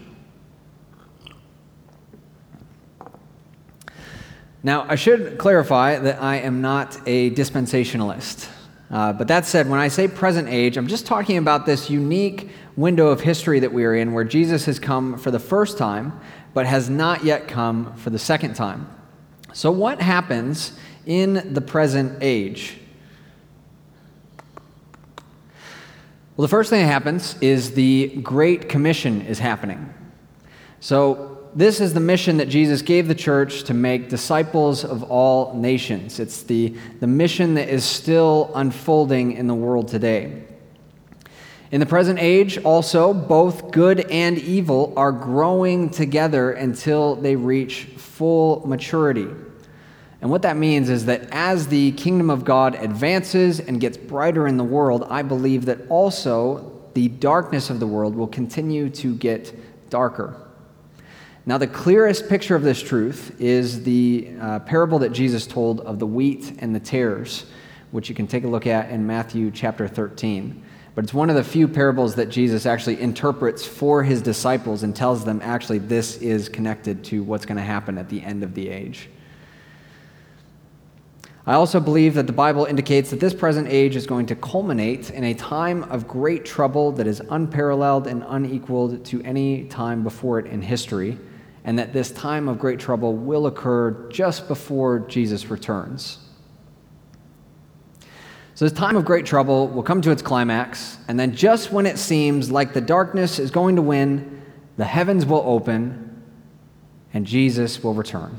Now, 4.65 4.85
I 4.87 4.95
should 4.95 5.37
clarify 5.37 5.99
that 5.99 6.21
I 6.21 6.37
am 6.37 6.61
not 6.61 6.97
a 7.05 7.31
dispensationalist. 7.31 8.47
Uh, 8.89 9.11
but 9.11 9.27
that 9.27 9.45
said, 9.45 9.67
when 9.67 9.79
I 9.79 9.89
say 9.89 10.07
present 10.07 10.47
age, 10.47 10.77
I'm 10.77 10.87
just 10.87 11.05
talking 11.05 11.37
about 11.37 11.65
this 11.65 11.89
unique 11.89 12.49
window 12.77 13.07
of 13.07 13.19
history 13.19 13.59
that 13.59 13.73
we 13.73 13.83
are 13.83 13.93
in 13.93 14.13
where 14.13 14.23
Jesus 14.23 14.65
has 14.65 14.79
come 14.79 15.17
for 15.17 15.31
the 15.31 15.39
first 15.39 15.77
time, 15.77 16.17
but 16.53 16.65
has 16.65 16.89
not 16.89 17.25
yet 17.25 17.47
come 17.47 17.93
for 17.95 18.09
the 18.09 18.19
second 18.19 18.53
time. 18.53 18.87
So, 19.51 19.69
what 19.69 19.99
happens 19.99 20.79
in 21.05 21.53
the 21.53 21.61
present 21.61 22.19
age? 22.21 22.77
Well, 26.37 26.43
the 26.43 26.51
first 26.51 26.69
thing 26.69 26.81
that 26.81 26.87
happens 26.87 27.35
is 27.41 27.73
the 27.73 28.07
Great 28.23 28.69
Commission 28.69 29.23
is 29.23 29.39
happening. 29.39 29.93
So, 30.79 31.32
this 31.55 31.79
is 31.79 31.93
the 31.93 31.99
mission 31.99 32.37
that 32.37 32.49
Jesus 32.49 32.81
gave 32.81 33.07
the 33.07 33.15
church 33.15 33.63
to 33.65 33.73
make 33.73 34.09
disciples 34.09 34.83
of 34.83 35.03
all 35.03 35.53
nations. 35.53 36.19
It's 36.19 36.43
the, 36.43 36.75
the 36.99 37.07
mission 37.07 37.53
that 37.55 37.69
is 37.69 37.83
still 37.83 38.51
unfolding 38.55 39.33
in 39.33 39.47
the 39.47 39.53
world 39.53 39.87
today. 39.87 40.43
In 41.71 41.79
the 41.79 41.85
present 41.85 42.19
age, 42.19 42.57
also, 42.59 43.13
both 43.13 43.71
good 43.71 44.01
and 44.11 44.37
evil 44.37 44.93
are 44.95 45.11
growing 45.11 45.89
together 45.89 46.51
until 46.51 47.15
they 47.15 47.35
reach 47.35 47.85
full 47.97 48.67
maturity. 48.67 49.27
And 50.21 50.29
what 50.29 50.43
that 50.43 50.55
means 50.55 50.89
is 50.89 51.05
that 51.05 51.27
as 51.31 51.67
the 51.67 51.91
kingdom 51.93 52.29
of 52.29 52.45
God 52.45 52.75
advances 52.75 53.59
and 53.59 53.81
gets 53.81 53.97
brighter 53.97 54.47
in 54.47 54.57
the 54.57 54.63
world, 54.63 55.05
I 55.09 55.21
believe 55.21 55.65
that 55.65 55.79
also 55.89 56.81
the 56.93 57.07
darkness 57.09 57.69
of 57.69 57.79
the 57.79 57.87
world 57.87 58.15
will 58.15 58.27
continue 58.27 58.89
to 58.91 59.15
get 59.15 59.89
darker. 59.89 60.42
Now, 61.45 61.57
the 61.57 61.67
clearest 61.67 62.29
picture 62.29 62.55
of 62.55 62.63
this 62.63 62.81
truth 62.81 63.35
is 63.39 63.83
the 63.83 64.33
uh, 64.39 64.59
parable 64.59 64.99
that 64.99 65.11
Jesus 65.11 65.45
told 65.45 65.81
of 65.81 65.99
the 65.99 66.07
wheat 66.07 66.53
and 66.59 66.73
the 66.73 66.79
tares, 66.79 67.45
which 67.91 68.07
you 68.07 68.15
can 68.15 68.27
take 68.27 68.45
a 68.45 68.47
look 68.47 68.65
at 68.65 68.89
in 68.89 69.05
Matthew 69.05 69.51
chapter 69.51 69.85
13. 69.89 70.63
But 70.95 71.03
it's 71.03 71.13
one 71.13 71.29
of 71.29 71.35
the 71.35 71.43
few 71.43 71.67
parables 71.67 72.15
that 72.15 72.29
Jesus 72.29 72.65
actually 72.65 73.01
interprets 73.01 73.65
for 73.65 74.03
his 74.03 74.21
disciples 74.21 74.83
and 74.83 74.95
tells 74.95 75.25
them 75.25 75.41
actually 75.43 75.79
this 75.79 76.15
is 76.17 76.47
connected 76.47 77.03
to 77.05 77.23
what's 77.23 77.45
going 77.45 77.57
to 77.57 77.63
happen 77.63 77.97
at 77.97 78.07
the 78.07 78.21
end 78.21 78.43
of 78.43 78.53
the 78.53 78.69
age. 78.69 79.09
I 81.45 81.55
also 81.55 81.81
believe 81.81 82.13
that 82.13 82.25
the 82.25 82.31
Bible 82.31 82.63
indicates 82.63 83.09
that 83.09 83.19
this 83.19 83.33
present 83.33 83.67
age 83.67 83.97
is 83.97 84.07
going 84.07 84.27
to 84.27 84.35
culminate 84.35 85.09
in 85.09 85.25
a 85.25 85.33
time 85.33 85.83
of 85.91 86.07
great 86.07 86.45
trouble 86.45 86.93
that 86.93 87.05
is 87.05 87.21
unparalleled 87.31 88.07
and 88.07 88.23
unequaled 88.29 89.03
to 89.07 89.21
any 89.23 89.65
time 89.65 90.03
before 90.03 90.39
it 90.39 90.45
in 90.45 90.61
history, 90.61 91.17
and 91.63 91.79
that 91.79 91.93
this 91.93 92.11
time 92.11 92.47
of 92.47 92.59
great 92.59 92.79
trouble 92.79 93.15
will 93.15 93.47
occur 93.47 94.09
just 94.09 94.47
before 94.47 94.99
Jesus 94.99 95.49
returns. 95.49 96.19
So, 98.55 98.65
this 98.65 98.77
time 98.77 98.95
of 98.95 99.05
great 99.05 99.25
trouble 99.25 99.67
will 99.67 99.81
come 99.81 100.01
to 100.01 100.11
its 100.11 100.21
climax, 100.21 100.97
and 101.07 101.19
then 101.19 101.35
just 101.35 101.71
when 101.71 101.85
it 101.85 101.97
seems 101.97 102.51
like 102.51 102.73
the 102.73 102.81
darkness 102.81 103.39
is 103.39 103.49
going 103.49 103.77
to 103.77 103.81
win, 103.81 104.41
the 104.77 104.85
heavens 104.85 105.25
will 105.25 105.43
open 105.45 106.21
and 107.13 107.25
Jesus 107.25 107.83
will 107.83 107.93
return. 107.93 108.37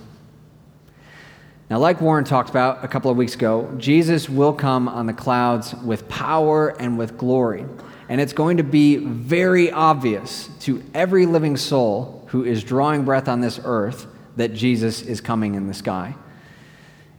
Now, 1.71 1.79
like 1.79 2.01
Warren 2.01 2.25
talked 2.25 2.51
about 2.51 2.85
a 2.85 2.89
couple 2.89 3.11
of 3.11 3.17
weeks 3.17 3.35
ago, 3.35 3.73
Jesus 3.79 4.29
will 4.29 4.53
come 4.53 4.89
on 4.89 5.07
the 5.07 5.13
clouds 5.13 5.75
with 5.75 6.09
power 6.09 6.69
and 6.81 6.99
with 6.99 7.17
glory. 7.17 7.65
And 8.09 8.21
it's 8.21 8.35
going 8.35 8.59
to 8.59 8.63
be 8.63 8.97
very 8.97 9.73
obvious 9.73 10.51
to 10.61 10.83
every 10.93 11.25
living 11.25 11.57
soul 11.57 12.24
who 12.35 12.43
is 12.43 12.65
drawing 12.65 13.05
breath 13.05 13.29
on 13.29 13.41
this 13.41 13.61
earth 13.63 14.09
that 14.35 14.53
Jesus 14.53 15.03
is 15.03 15.21
coming 15.21 15.55
in 15.55 15.69
the 15.69 15.73
sky. 15.73 16.17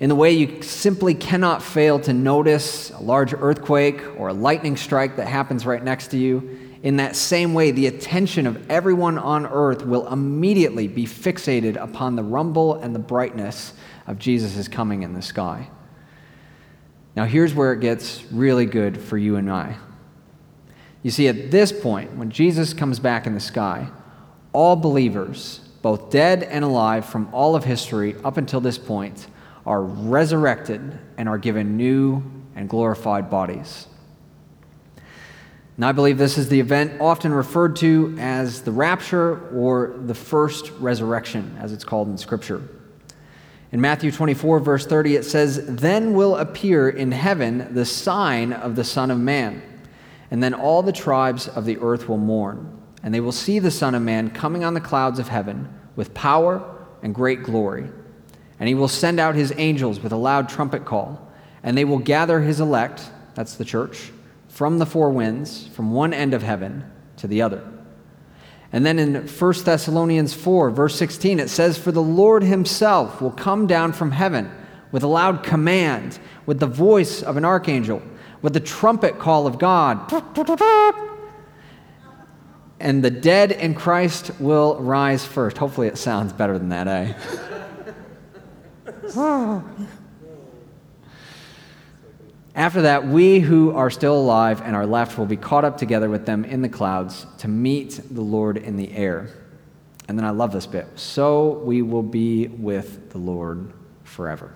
In 0.02 0.10
the 0.10 0.16
way 0.16 0.34
you 0.34 0.62
simply 0.62 1.14
cannot 1.14 1.64
fail 1.64 2.02
to 2.02 2.12
notice 2.12 2.90
a 2.90 3.00
large 3.00 3.34
earthquake 3.34 4.02
or 4.18 4.28
a 4.28 4.34
lightning 4.34 4.76
strike 4.76 5.16
that 5.16 5.28
happens 5.28 5.66
right 5.66 5.82
next 5.82 6.08
to 6.08 6.18
you, 6.18 6.60
in 6.84 6.98
that 6.98 7.16
same 7.16 7.54
way, 7.54 7.72
the 7.72 7.88
attention 7.88 8.46
of 8.46 8.70
everyone 8.70 9.18
on 9.18 9.46
earth 9.46 9.86
will 9.86 10.06
immediately 10.12 10.90
be 10.90 11.06
fixated 11.06 11.82
upon 11.82 12.18
the 12.18 12.24
rumble 12.24 12.74
and 12.74 12.94
the 12.94 13.00
brightness 13.00 13.74
of 14.08 14.20
Jesus' 14.20 14.68
coming 14.68 15.04
in 15.04 15.14
the 15.14 15.22
sky. 15.22 15.70
Now, 17.16 17.24
here's 17.24 17.54
where 17.54 17.72
it 17.72 17.80
gets 17.80 18.22
really 18.34 18.66
good 18.66 19.00
for 19.00 19.18
you 19.18 19.38
and 19.38 19.50
I. 19.50 19.78
You 21.04 21.12
see, 21.12 21.30
at 21.30 21.52
this 21.52 21.72
point, 21.72 22.18
when 22.18 22.32
Jesus 22.32 22.74
comes 22.74 23.00
back 23.00 23.26
in 23.26 23.34
the 23.34 23.40
sky, 23.40 23.88
all 24.56 24.78
believers, 24.78 25.60
both 25.82 26.10
dead 26.10 26.42
and 26.42 26.64
alive 26.64 27.06
from 27.06 27.28
all 27.34 27.56
of 27.56 27.66
history 27.66 28.16
up 28.24 28.38
until 28.38 28.62
this 28.62 28.78
point, 28.78 29.28
are 29.66 29.84
resurrected 29.84 30.98
and 31.18 31.28
are 31.28 31.38
given 31.38 31.76
new 31.76 32.24
and 32.56 32.70
glorified 32.70 33.30
bodies. 33.30 33.88
And 35.76 35.84
I 35.84 35.92
believe 35.92 36.18
this 36.18 36.38
is 36.38 36.48
the 36.48 36.62
event 36.62 37.02
often 37.02 37.34
referred 37.34 37.76
to 37.78 38.16
as 38.18 38.62
the 38.62 38.72
rapture 38.72 39.50
or 39.50 39.94
the 40.06 40.16
first 40.16 40.72
resurrection, 40.80 41.58
as 41.60 41.74
it's 41.74 41.84
called 41.84 42.08
in 42.08 42.18
Scripture. 42.18 42.62
In 43.74 43.82
Matthew 43.82 44.10
24, 44.10 44.62
verse 44.62 44.86
30, 44.86 45.18
it 45.18 45.26
says, 45.26 45.66
Then 45.68 46.14
will 46.14 46.38
appear 46.38 46.88
in 46.88 47.12
heaven 47.12 47.74
the 47.74 47.86
sign 47.86 48.54
of 48.54 48.78
the 48.78 48.86
Son 48.86 49.12
of 49.12 49.20
Man, 49.20 49.62
and 50.32 50.42
then 50.42 50.54
all 50.54 50.82
the 50.82 50.94
tribes 50.94 51.50
of 51.50 51.66
the 51.66 51.78
earth 51.80 52.08
will 52.08 52.18
mourn, 52.18 52.82
and 53.06 53.14
they 53.14 53.20
will 53.20 53.32
see 53.32 53.60
the 53.60 53.70
Son 53.70 53.94
of 53.94 54.02
Man 54.02 54.32
coming 54.32 54.64
on 54.64 54.74
the 54.74 54.82
clouds 54.82 55.20
of 55.20 55.28
heaven 55.28 55.72
with 55.96 56.16
power 56.16 56.76
and 57.04 57.14
great 57.14 57.44
glory. 57.44 57.88
And 58.60 58.68
he 58.68 58.74
will 58.74 58.88
send 58.88 59.20
out 59.20 59.36
his 59.36 59.54
angels 59.58 60.00
with 60.00 60.12
a 60.12 60.18
loud 60.18 60.50
trumpet 60.50 60.86
call, 60.86 61.32
and 61.62 61.78
they 61.78 61.86
will 61.86 62.00
gather 62.00 62.42
his 62.42 62.60
elect, 62.60 63.04
that's 63.36 63.56
the 63.56 63.64
church, 63.64 64.12
from 64.48 64.80
the 64.80 64.88
four 64.88 65.12
winds, 65.12 65.68
from 65.68 65.92
one 65.92 66.16
end 66.16 66.34
of 66.34 66.42
heaven 66.42 66.84
to 67.18 67.28
the 67.28 67.44
other. 67.44 67.64
And 68.74 68.84
then 68.84 68.98
in 68.98 69.28
1 69.28 69.54
Thessalonians 69.64 70.34
4, 70.34 70.72
verse 70.72 70.96
16, 70.96 71.40
it 71.40 71.52
says, 71.52 71.78
For 71.78 71.92
the 71.92 72.02
Lord 72.02 72.42
himself 72.42 73.22
will 73.22 73.32
come 73.32 73.68
down 73.68 73.94
from 73.94 74.12
heaven 74.12 74.50
with 74.92 75.04
a 75.04 75.08
loud 75.08 75.44
command, 75.44 76.18
with 76.48 76.60
the 76.60 76.66
voice 76.66 77.22
of 77.22 77.38
an 77.38 77.46
archangel, 77.46 78.02
with 78.42 78.54
the 78.54 78.60
trumpet 78.60 79.20
call 79.20 79.46
of 79.46 79.60
God. 79.60 80.10
And 82.80 83.04
the 83.04 83.12
dead 83.12 83.52
in 83.52 83.74
Christ 83.74 84.32
will 84.40 84.78
rise 84.80 85.26
first. 85.26 85.58
Hopefully, 85.58 85.88
it 85.88 85.98
sounds 85.98 86.34
better 86.34 86.58
than 86.58 86.70
that, 86.70 86.88
eh? 86.88 87.14
After 92.56 92.84
that, 92.84 93.06
we 93.06 93.42
who 93.42 93.72
are 93.72 93.90
still 93.90 94.16
alive 94.18 94.62
and 94.62 94.76
are 94.76 94.86
left 94.86 95.18
will 95.18 95.26
be 95.26 95.36
caught 95.36 95.66
up 95.66 95.78
together 95.78 96.10
with 96.10 96.26
them 96.26 96.46
in 96.46 96.62
the 96.62 96.70
clouds 96.70 97.26
to 97.40 97.50
meet 97.50 98.00
the 98.10 98.22
Lord 98.22 98.58
in 98.58 98.78
the 98.78 98.92
air. 98.94 99.30
And 100.08 100.18
then 100.18 100.26
I 100.26 100.30
love 100.30 100.54
this 100.54 100.66
bit. 100.66 100.88
So 100.96 101.60
we 101.66 101.82
will 101.82 102.04
be 102.04 102.48
with 102.48 103.10
the 103.10 103.18
Lord 103.18 103.74
forever. 104.04 104.54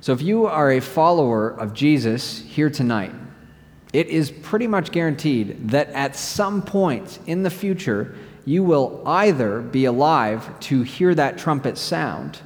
So 0.00 0.12
if 0.12 0.22
you 0.22 0.46
are 0.46 0.72
a 0.72 0.80
follower 0.80 1.48
of 1.48 1.74
Jesus 1.74 2.40
here 2.40 2.70
tonight, 2.70 3.12
it 3.92 4.08
is 4.08 4.30
pretty 4.30 4.66
much 4.66 4.90
guaranteed 4.90 5.68
that 5.70 5.88
at 5.90 6.16
some 6.16 6.62
point 6.62 7.18
in 7.26 7.42
the 7.42 7.50
future, 7.50 8.14
you 8.44 8.64
will 8.64 9.02
either 9.06 9.60
be 9.60 9.84
alive 9.84 10.58
to 10.60 10.82
hear 10.82 11.14
that 11.14 11.38
trumpet 11.38 11.76
sound 11.78 12.40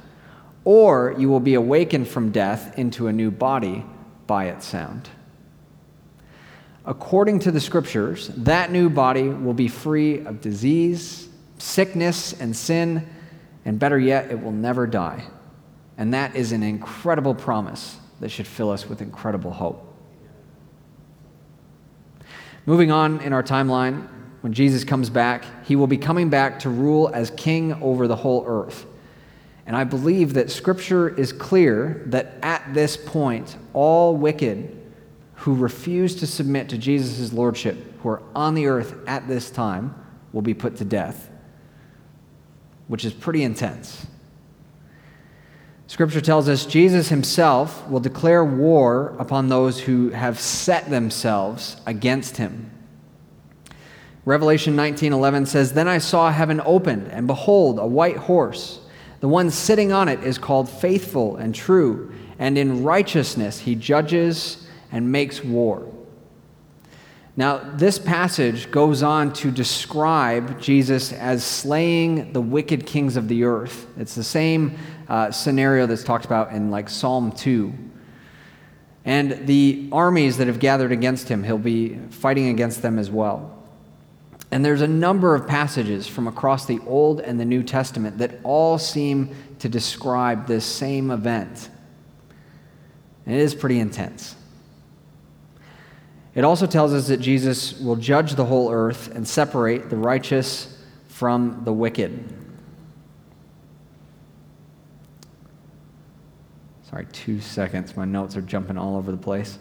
or 0.67 1.15
you 1.17 1.29
will 1.29 1.39
be 1.39 1.53
awakened 1.53 2.05
from 2.07 2.29
death 2.29 2.77
into 2.77 3.07
a 3.07 3.13
new 3.13 3.31
body 3.31 3.85
by 4.27 4.47
its 4.47 4.65
sound. 4.65 5.07
According 6.85 7.39
to 7.39 7.51
the 7.51 7.61
scriptures, 7.61 8.27
that 8.35 8.69
new 8.69 8.89
body 8.89 9.29
will 9.29 9.53
be 9.53 9.69
free 9.69 10.25
of 10.25 10.41
disease, 10.41 11.29
sickness, 11.57 12.33
and 12.33 12.53
sin, 12.53 13.07
and 13.63 13.79
better 13.79 13.97
yet, 13.97 14.29
it 14.29 14.41
will 14.41 14.51
never 14.51 14.85
die. 14.85 15.23
And 15.97 16.13
that 16.13 16.35
is 16.35 16.51
an 16.51 16.63
incredible 16.63 17.33
promise 17.33 17.97
that 18.19 18.29
should 18.29 18.47
fill 18.47 18.69
us 18.69 18.89
with 18.89 19.01
incredible 19.01 19.51
hope. 19.51 19.86
Moving 22.67 22.91
on 22.91 23.21
in 23.21 23.31
our 23.31 23.43
timeline, 23.43 24.09
when 24.41 24.51
Jesus 24.51 24.83
comes 24.83 25.09
back, 25.09 25.45
he 25.65 25.77
will 25.77 25.87
be 25.87 25.97
coming 25.97 26.29
back 26.29 26.59
to 26.59 26.69
rule 26.69 27.09
as 27.13 27.31
king 27.31 27.81
over 27.81 28.09
the 28.09 28.15
whole 28.17 28.43
earth. 28.45 28.85
And 29.65 29.73
I 29.73 29.85
believe 29.85 30.33
that 30.33 30.51
Scripture 30.51 31.07
is 31.07 31.31
clear 31.31 32.03
that 32.07 32.33
at 32.41 32.73
this 32.73 32.97
point, 32.97 33.55
all 33.71 34.17
wicked 34.17 34.77
who 35.35 35.55
refuse 35.55 36.15
to 36.15 36.27
submit 36.27 36.67
to 36.67 36.77
Jesus' 36.77 37.31
lordship, 37.31 37.77
who 38.01 38.09
are 38.09 38.21
on 38.35 38.53
the 38.53 38.67
earth 38.67 38.95
at 39.07 39.29
this 39.29 39.49
time, 39.49 39.95
will 40.33 40.41
be 40.41 40.53
put 40.53 40.75
to 40.75 40.83
death, 40.83 41.29
which 42.89 43.05
is 43.05 43.13
pretty 43.13 43.43
intense. 43.43 44.05
Scripture 45.87 46.19
tells 46.19 46.49
us 46.49 46.65
Jesus 46.65 47.07
himself 47.07 47.87
will 47.89 48.01
declare 48.01 48.43
war 48.43 49.15
upon 49.19 49.47
those 49.47 49.79
who 49.79 50.09
have 50.09 50.37
set 50.37 50.89
themselves 50.89 51.77
against 51.85 52.35
him. 52.35 52.69
Revelation 54.25 54.75
19:11 54.75 55.45
says, 55.45 55.71
"Then 55.71 55.87
I 55.87 55.99
saw 55.99 56.29
heaven 56.29 56.61
opened, 56.65 57.07
and 57.09 57.25
behold, 57.25 57.79
a 57.79 57.87
white 57.87 58.17
horse." 58.17 58.79
The 59.21 59.29
one 59.29 59.49
sitting 59.49 59.93
on 59.93 60.09
it 60.09 60.21
is 60.23 60.37
called 60.37 60.67
faithful 60.67 61.37
and 61.37 61.55
true, 61.55 62.11
and 62.37 62.57
in 62.57 62.83
righteousness 62.83 63.59
he 63.59 63.73
judges 63.73 64.67
and 64.91 65.09
makes 65.09 65.43
war. 65.43 65.83
Now, 67.37 67.59
this 67.59 67.99
passage 67.99 68.71
goes 68.71 69.03
on 69.03 69.31
to 69.33 69.51
describe 69.51 70.59
Jesus 70.59 71.13
as 71.13 71.43
slaying 71.43 72.33
the 72.33 72.41
wicked 72.41 72.87
kings 72.87 73.15
of 73.15 73.27
the 73.27 73.43
earth. 73.43 73.85
It's 73.95 74.15
the 74.15 74.23
same 74.23 74.75
uh, 75.07 75.29
scenario 75.29 75.85
that's 75.85 76.03
talked 76.03 76.25
about 76.25 76.51
in 76.51 76.71
like 76.71 76.89
Psalm 76.89 77.31
2. 77.31 77.71
And 79.05 79.45
the 79.45 79.87
armies 79.91 80.37
that 80.37 80.47
have 80.47 80.57
gathered 80.57 80.91
against 80.91 81.29
him, 81.29 81.43
he'll 81.43 81.59
be 81.59 81.99
fighting 82.09 82.49
against 82.49 82.81
them 82.81 82.97
as 82.97 83.11
well. 83.11 83.53
And 84.49 84.65
there's 84.65 84.81
a 84.81 84.87
number 84.87 85.35
of 85.35 85.47
passages 85.47 86.07
from 86.07 86.27
across 86.27 86.65
the 86.65 86.79
Old 86.87 87.21
and 87.21 87.39
the 87.39 87.45
New 87.45 87.61
Testament 87.61 88.17
that 88.17 88.39
all 88.43 88.79
seem 88.79 89.35
to 89.59 89.69
describe 89.69 90.47
this 90.47 90.65
same 90.65 91.11
event. 91.11 91.69
And 93.27 93.35
it 93.35 93.41
is 93.41 93.53
pretty 93.53 93.79
intense. 93.79 94.36
It 96.37 96.43
also 96.43 96.67
tells 96.67 96.93
us 96.93 97.07
that 97.07 97.17
Jesus 97.17 97.79
will 97.79 97.95
judge 97.95 98.35
the 98.35 98.45
whole 98.45 98.71
earth 98.71 99.09
and 99.15 99.27
separate 99.27 99.89
the 99.89 99.97
righteous 99.97 100.77
from 101.07 101.63
the 101.63 101.73
wicked. 101.73 102.31
Sorry, 106.87 107.07
two 107.11 107.41
seconds. 107.41 107.97
My 107.97 108.05
notes 108.05 108.37
are 108.37 108.43
jumping 108.43 108.77
all 108.77 108.97
over 108.97 109.09
the 109.09 109.17
place. 109.17 109.57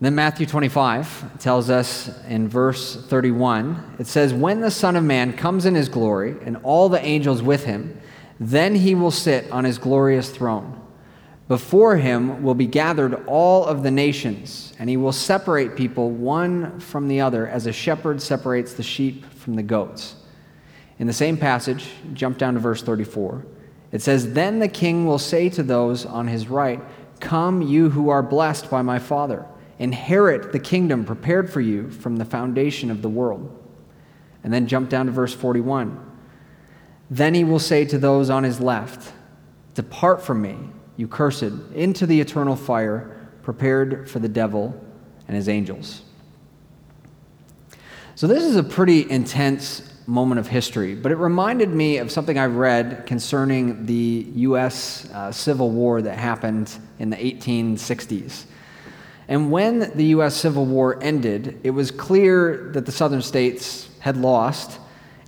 Then 0.00 0.14
Matthew 0.14 0.46
25 0.46 1.40
tells 1.40 1.68
us 1.68 2.16
in 2.26 2.46
verse 2.46 2.94
31, 2.94 3.96
it 3.98 4.06
says, 4.06 4.32
When 4.32 4.60
the 4.60 4.70
Son 4.70 4.94
of 4.94 5.02
Man 5.02 5.32
comes 5.32 5.66
in 5.66 5.74
his 5.74 5.88
glory 5.88 6.36
and 6.44 6.58
all 6.62 6.88
the 6.88 7.04
angels 7.04 7.42
with 7.42 7.64
him, 7.64 8.00
then 8.38 8.76
he 8.76 8.94
will 8.94 9.10
sit 9.10 9.50
on 9.50 9.64
his 9.64 9.78
glorious 9.78 10.30
throne. 10.30 10.79
Before 11.50 11.96
him 11.96 12.44
will 12.44 12.54
be 12.54 12.68
gathered 12.68 13.24
all 13.26 13.64
of 13.64 13.82
the 13.82 13.90
nations, 13.90 14.72
and 14.78 14.88
he 14.88 14.96
will 14.96 15.10
separate 15.10 15.74
people 15.74 16.08
one 16.08 16.78
from 16.78 17.08
the 17.08 17.20
other 17.20 17.48
as 17.48 17.66
a 17.66 17.72
shepherd 17.72 18.22
separates 18.22 18.74
the 18.74 18.84
sheep 18.84 19.24
from 19.32 19.56
the 19.56 19.62
goats. 19.64 20.14
In 21.00 21.08
the 21.08 21.12
same 21.12 21.36
passage, 21.36 21.88
jump 22.12 22.38
down 22.38 22.54
to 22.54 22.60
verse 22.60 22.84
34. 22.84 23.44
It 23.90 24.00
says, 24.00 24.32
Then 24.32 24.60
the 24.60 24.68
king 24.68 25.06
will 25.06 25.18
say 25.18 25.48
to 25.48 25.64
those 25.64 26.06
on 26.06 26.28
his 26.28 26.46
right, 26.46 26.80
Come, 27.18 27.62
you 27.62 27.90
who 27.90 28.10
are 28.10 28.22
blessed 28.22 28.70
by 28.70 28.82
my 28.82 29.00
Father, 29.00 29.44
inherit 29.80 30.52
the 30.52 30.60
kingdom 30.60 31.04
prepared 31.04 31.52
for 31.52 31.60
you 31.60 31.90
from 31.90 32.18
the 32.18 32.24
foundation 32.24 32.92
of 32.92 33.02
the 33.02 33.08
world. 33.08 33.60
And 34.44 34.52
then 34.52 34.68
jump 34.68 34.88
down 34.88 35.06
to 35.06 35.12
verse 35.12 35.34
41. 35.34 35.98
Then 37.10 37.34
he 37.34 37.42
will 37.42 37.58
say 37.58 37.84
to 37.86 37.98
those 37.98 38.30
on 38.30 38.44
his 38.44 38.60
left, 38.60 39.12
Depart 39.74 40.22
from 40.22 40.42
me 40.42 40.56
you 41.00 41.08
cursed, 41.08 41.42
into 41.74 42.04
the 42.04 42.20
eternal 42.20 42.54
fire 42.54 43.16
prepared 43.42 44.08
for 44.08 44.18
the 44.18 44.28
devil 44.28 44.78
and 45.26 45.34
his 45.34 45.48
angels. 45.48 46.02
So, 48.14 48.26
this 48.26 48.44
is 48.44 48.56
a 48.56 48.62
pretty 48.62 49.10
intense 49.10 49.90
moment 50.06 50.40
of 50.40 50.46
history, 50.46 50.94
but 50.94 51.10
it 51.10 51.16
reminded 51.16 51.70
me 51.70 51.96
of 51.96 52.10
something 52.10 52.38
I 52.38 52.46
read 52.46 53.06
concerning 53.06 53.86
the 53.86 54.26
U.S. 54.34 55.08
Uh, 55.10 55.32
Civil 55.32 55.70
War 55.70 56.02
that 56.02 56.18
happened 56.18 56.76
in 56.98 57.08
the 57.08 57.16
1860s. 57.16 58.44
And 59.26 59.50
when 59.50 59.96
the 59.96 60.06
U.S. 60.06 60.34
Civil 60.34 60.66
War 60.66 61.02
ended, 61.02 61.60
it 61.64 61.70
was 61.70 61.90
clear 61.90 62.70
that 62.74 62.84
the 62.84 62.92
southern 62.92 63.22
states 63.22 63.88
had 64.00 64.18
lost. 64.18 64.78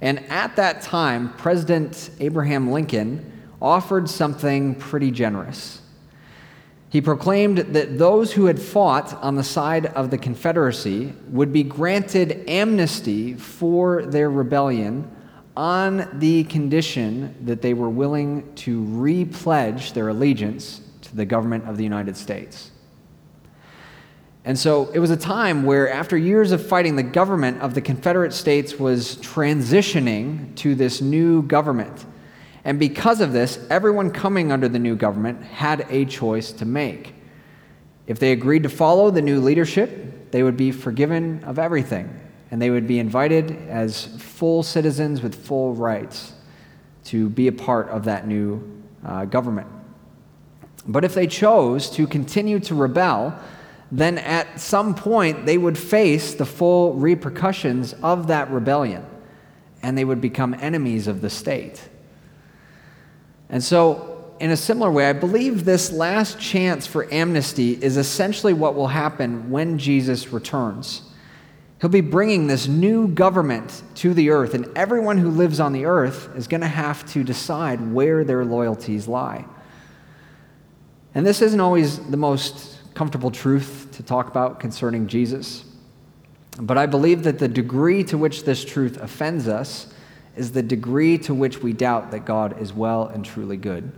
And 0.03 0.19
at 0.29 0.57
that 0.57 0.83
time, 0.83 1.33
President 1.35 2.11
Abraham 2.21 2.71
Lincoln 2.73 3.32
offered 3.63 4.11
something 4.11 4.75
pretty 4.75 5.11
generous. 5.11 5.81
He 6.91 7.01
proclaimed 7.01 7.59
that 7.59 7.97
those 7.97 8.33
who 8.33 8.45
had 8.47 8.61
fought 8.61 9.15
on 9.23 9.37
the 9.37 9.43
side 9.43 9.87
of 9.87 10.11
the 10.11 10.19
Confederacy 10.19 11.15
would 11.29 11.51
be 11.51 11.63
granted 11.63 12.45
amnesty 12.47 13.33
for 13.33 14.05
their 14.05 14.29
rebellion 14.29 15.11
on 15.57 16.09
the 16.19 16.45
condition 16.45 17.35
that 17.47 17.63
they 17.63 17.73
were 17.73 17.89
willing 17.89 18.55
to 18.57 18.83
repledge 18.85 19.95
their 19.95 20.09
allegiance 20.09 20.83
to 21.03 21.17
the 21.17 21.25
government 21.25 21.67
of 21.67 21.79
the 21.79 21.85
United 21.85 22.17
States. 22.17 22.71
And 24.45 24.59
so 24.59 24.91
it 24.93 24.99
was 24.99 25.11
a 25.11 25.17
time 25.17 25.63
where, 25.63 25.89
after 25.89 26.17
years 26.17 26.53
of 26.53 26.67
fighting, 26.67 26.97
the 26.97 27.03
government 27.03 27.63
of 27.63 27.75
the 27.75 27.81
Confederate 27.81 28.33
States 28.33 28.79
was 28.79 29.17
transitioning 29.17 30.55
to 30.57 30.75
this 30.75 31.01
new 31.01 31.43
government. 31.43 32.05
And 32.65 32.79
because 32.79 33.21
of 33.21 33.33
this, 33.33 33.59
everyone 33.71 34.11
coming 34.11 34.53
under 34.53 34.69
the 34.69 34.79
new 34.79 34.95
government 34.95 35.43
had 35.43 35.87
a 35.91 36.05
choice 36.05 36.53
to 36.53 36.65
make. 36.65 37.15
If 38.07 38.19
they 38.19 38.33
agreed 38.33 38.63
to 38.63 38.69
follow 38.69 39.11
the 39.11 39.23
new 39.23 39.41
leadership, 39.41 40.31
they 40.31 40.43
would 40.43 40.57
be 40.57 40.71
forgiven 40.71 41.43
of 41.45 41.59
everything, 41.59 42.09
and 42.51 42.63
they 42.63 42.71
would 42.71 42.87
be 42.87 42.99
invited 42.99 43.69
as 43.69 44.07
full 44.19 44.63
citizens 44.63 45.23
with 45.23 45.35
full 45.35 45.75
rights 45.75 46.33
to 47.05 47.29
be 47.29 47.49
a 47.49 47.53
part 47.53 47.89
of 47.89 48.05
that 48.05 48.27
new 48.27 48.63
uh, 49.05 49.25
government. 49.25 49.69
But 50.87 51.05
if 51.05 51.15
they 51.15 51.27
chose 51.27 51.91
to 51.91 52.07
continue 52.07 52.61
to 52.61 52.75
rebel, 52.75 53.39
then 53.91 54.19
at 54.19 54.61
some 54.61 54.95
point 54.95 55.47
they 55.47 55.59
would 55.59 55.77
face 55.77 56.35
the 56.35 56.47
full 56.47 56.95
repercussions 56.95 57.93
of 58.03 58.29
that 58.29 58.51
rebellion, 58.51 59.05
and 59.83 59.99
they 59.99 60.05
would 60.05 60.21
become 60.21 60.55
enemies 60.55 61.07
of 61.09 61.21
the 61.21 61.31
state. 61.31 61.89
And 63.53 63.63
so, 63.63 64.35
in 64.41 64.51
a 64.51 64.57
similar 64.57 64.91
way, 64.91 65.09
I 65.09 65.13
believe 65.13 65.65
this 65.65 65.93
last 65.93 66.41
chance 66.41 66.87
for 66.87 67.13
amnesty 67.13 67.73
is 67.81 67.97
essentially 67.97 68.55
what 68.55 68.75
will 68.75 68.89
happen 68.89 69.51
when 69.51 69.79
Jesus 69.79 70.33
returns. 70.33 71.03
He'll 71.81 71.91
be 71.91 72.01
bringing 72.01 72.47
this 72.47 72.67
new 72.67 73.09
government 73.09 73.83
to 73.97 74.15
the 74.15 74.31
earth, 74.31 74.55
and 74.55 74.67
everyone 74.77 75.19
who 75.19 75.31
lives 75.31 75.61
on 75.61 75.73
the 75.73 75.85
earth 75.85 76.31
is 76.35 76.49
going 76.49 76.63
to 76.63 76.67
have 76.67 77.05
to 77.13 77.23
decide 77.23 77.93
where 77.93 78.25
their 78.25 78.45
loyalties 78.45 79.07
lie. 79.07 79.45
And 81.15 81.27
this 81.27 81.43
isn't 81.43 81.61
always 81.61 81.99
the 81.99 82.17
most 82.17 82.79
comfortable 82.95 83.31
truth 83.31 83.89
to 83.93 84.03
talk 84.03 84.29
about 84.29 84.61
concerning 84.61 85.07
Jesus. 85.07 85.65
But 86.59 86.79
I 86.79 86.87
believe 86.87 87.23
that 87.25 87.39
the 87.39 87.49
degree 87.49 88.03
to 88.05 88.17
which 88.17 88.45
this 88.45 88.65
truth 88.65 88.97
offends 88.97 89.47
us 89.47 89.93
is 90.37 90.53
the 90.53 90.63
degree 90.63 91.19
to 91.19 91.35
which 91.35 91.63
we 91.63 91.73
doubt 91.73 92.11
that 92.11 92.25
God 92.25 92.61
is 92.61 92.73
well 92.73 93.07
and 93.07 93.25
truly 93.25 93.57
good. 93.57 93.93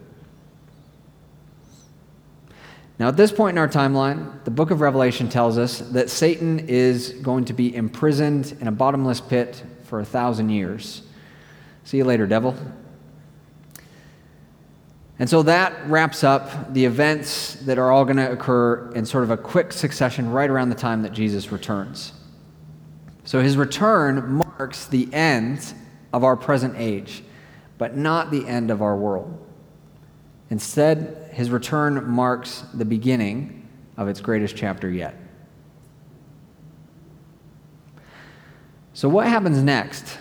Now, 2.98 3.08
at 3.08 3.16
this 3.16 3.32
point 3.32 3.54
in 3.54 3.58
our 3.58 3.68
timeline, 3.68 4.44
the 4.44 4.50
book 4.50 4.70
of 4.70 4.80
Revelation 4.80 5.28
tells 5.28 5.58
us 5.58 5.80
that 5.80 6.10
Satan 6.10 6.60
is 6.60 7.10
going 7.22 7.44
to 7.46 7.52
be 7.52 7.74
imprisoned 7.74 8.56
in 8.60 8.68
a 8.68 8.72
bottomless 8.72 9.20
pit 9.20 9.64
for 9.84 10.00
a 10.00 10.04
thousand 10.04 10.50
years. 10.50 11.02
See 11.82 11.96
you 11.96 12.04
later, 12.04 12.26
devil. 12.26 12.56
And 15.18 15.28
so 15.28 15.42
that 15.42 15.88
wraps 15.88 16.24
up 16.24 16.72
the 16.72 16.84
events 16.84 17.54
that 17.66 17.78
are 17.78 17.90
all 17.92 18.04
going 18.04 18.16
to 18.16 18.30
occur 18.30 18.92
in 18.92 19.06
sort 19.06 19.24
of 19.24 19.30
a 19.30 19.36
quick 19.36 19.72
succession 19.72 20.30
right 20.30 20.50
around 20.50 20.70
the 20.70 20.74
time 20.74 21.02
that 21.02 21.12
Jesus 21.12 21.52
returns. 21.52 22.12
So 23.24 23.40
his 23.40 23.56
return 23.56 24.34
marks 24.34 24.86
the 24.86 25.12
end 25.12 25.74
of 26.14 26.22
our 26.22 26.36
present 26.36 26.76
age, 26.78 27.24
but 27.76 27.96
not 27.96 28.30
the 28.30 28.46
end 28.46 28.70
of 28.70 28.80
our 28.80 28.96
world. 28.96 29.36
Instead, 30.48 31.28
his 31.32 31.50
return 31.50 32.08
marks 32.08 32.62
the 32.72 32.84
beginning 32.84 33.68
of 33.96 34.06
its 34.06 34.20
greatest 34.20 34.54
chapter 34.54 34.88
yet. 34.88 35.16
So, 38.92 39.08
what 39.08 39.26
happens 39.26 39.60
next 39.60 40.18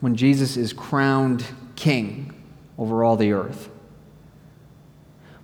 when 0.00 0.16
Jesus 0.16 0.56
is 0.56 0.72
crowned 0.72 1.44
king 1.76 2.32
over 2.78 3.04
all 3.04 3.18
the 3.18 3.32
earth? 3.32 3.68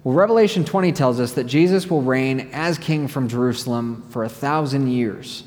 Well, 0.02 0.14
Revelation 0.14 0.64
20 0.64 0.92
tells 0.92 1.20
us 1.20 1.32
that 1.32 1.44
Jesus 1.44 1.90
will 1.90 2.00
reign 2.00 2.48
as 2.54 2.78
king 2.78 3.06
from 3.06 3.28
Jerusalem 3.28 4.06
for 4.08 4.24
a 4.24 4.30
thousand 4.30 4.88
years. 4.88 5.44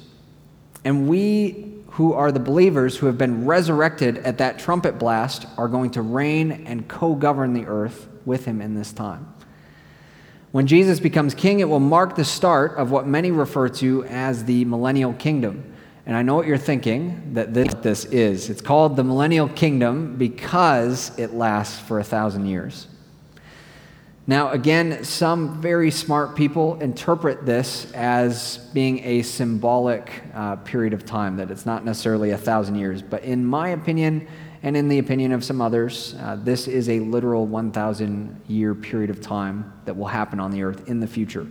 And 0.85 1.09
we 1.09 1.72
who 1.93 2.13
are 2.13 2.32
the 2.32 2.39
believers 2.39 2.97
who 2.97 3.06
have 3.06 3.19
been 3.19 3.45
resurrected 3.45 4.17
at 4.19 4.39
that 4.39 4.58
trumpet 4.58 4.97
blast 4.97 5.45
are 5.58 5.67
going 5.67 5.91
to 5.91 6.01
reign 6.01 6.51
and 6.65 6.88
co 6.88 7.13
govern 7.13 7.53
the 7.53 7.65
earth 7.67 8.08
with 8.25 8.45
him 8.45 8.62
in 8.62 8.73
this 8.73 8.91
time. 8.91 9.32
When 10.51 10.65
Jesus 10.65 10.99
becomes 10.99 11.36
king, 11.36 11.60
it 11.60 11.69
will 11.69 11.79
mark 11.79 12.15
the 12.15 12.25
start 12.25 12.77
of 12.77 12.89
what 12.89 13.06
many 13.06 13.29
refer 13.29 13.69
to 13.69 14.06
as 14.06 14.45
the 14.45 14.65
millennial 14.65 15.13
kingdom. 15.13 15.71
And 16.08 16.17
I 16.17 16.23
know 16.23 16.34
what 16.34 16.47
you're 16.47 16.58
thinking 16.58 17.34
that 17.36 17.53
this, 17.53 17.71
this 17.75 18.06
is. 18.06 18.49
It's 18.49 18.62
called 18.62 18.95
the 18.95 19.03
millennial 19.03 19.47
kingdom 19.47 20.15
because 20.17 21.17
it 21.19 21.34
lasts 21.34 21.79
for 21.79 21.99
a 21.99 22.03
thousand 22.03 22.47
years. 22.47 22.88
Now, 24.25 24.51
again, 24.51 25.03
some 25.03 25.62
very 25.62 25.91
smart 25.91 26.33
people 26.33 26.79
interpret 26.79 27.45
this 27.45 27.91
as 27.91 28.57
being 28.73 29.03
a 29.03 29.21
symbolic 29.21 30.23
uh, 30.33 30.55
period 30.57 30.93
of 30.93 31.05
time, 31.05 31.36
that 31.38 31.51
it's 31.51 31.65
not 31.65 31.83
necessarily 31.83 32.31
a 32.31 32.38
thousand 32.38 32.75
years. 32.75 33.01
But 33.01 33.23
in 33.23 33.45
my 33.45 33.69
opinion, 33.69 34.25
and 34.62 34.77
in 34.77 34.88
the 34.88 34.99
opinion 34.99 35.33
of 35.33 35.43
some 35.43 35.62
others, 35.62 36.15
uh, 36.19 36.38
this 36.41 36.69
is 36.69 36.88
a 36.88 37.01
literal 37.01 37.45
1,000 37.45 38.41
year 38.47 38.73
period 38.73 39.09
of 39.09 39.19
time 39.19 39.73
that 39.83 39.97
will 39.97 40.07
happen 40.07 40.39
on 40.39 40.51
the 40.51 40.63
earth 40.63 40.88
in 40.88 41.01
the 41.01 41.07
future. 41.07 41.45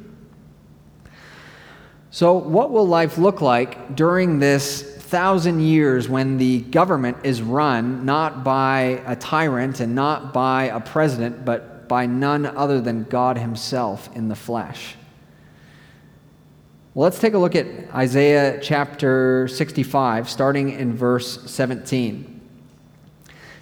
So, 2.10 2.32
what 2.32 2.70
will 2.70 2.86
life 2.86 3.18
look 3.18 3.42
like 3.42 3.96
during 3.96 4.38
this 4.38 4.82
thousand 4.82 5.60
years 5.60 6.08
when 6.08 6.38
the 6.38 6.62
government 6.62 7.18
is 7.22 7.42
run 7.42 8.06
not 8.06 8.44
by 8.44 9.02
a 9.04 9.14
tyrant 9.14 9.80
and 9.80 9.94
not 9.94 10.32
by 10.32 10.64
a 10.64 10.80
president, 10.80 11.44
but 11.44 11.71
by 11.92 12.06
none 12.06 12.46
other 12.46 12.80
than 12.80 13.04
God 13.04 13.36
Himself 13.36 14.08
in 14.16 14.28
the 14.28 14.34
flesh. 14.34 14.96
Well, 16.94 17.04
let's 17.04 17.18
take 17.18 17.34
a 17.34 17.38
look 17.38 17.54
at 17.54 17.66
Isaiah 17.94 18.58
chapter 18.62 19.46
65, 19.46 20.30
starting 20.30 20.70
in 20.70 20.94
verse 20.94 21.50
17. 21.50 22.40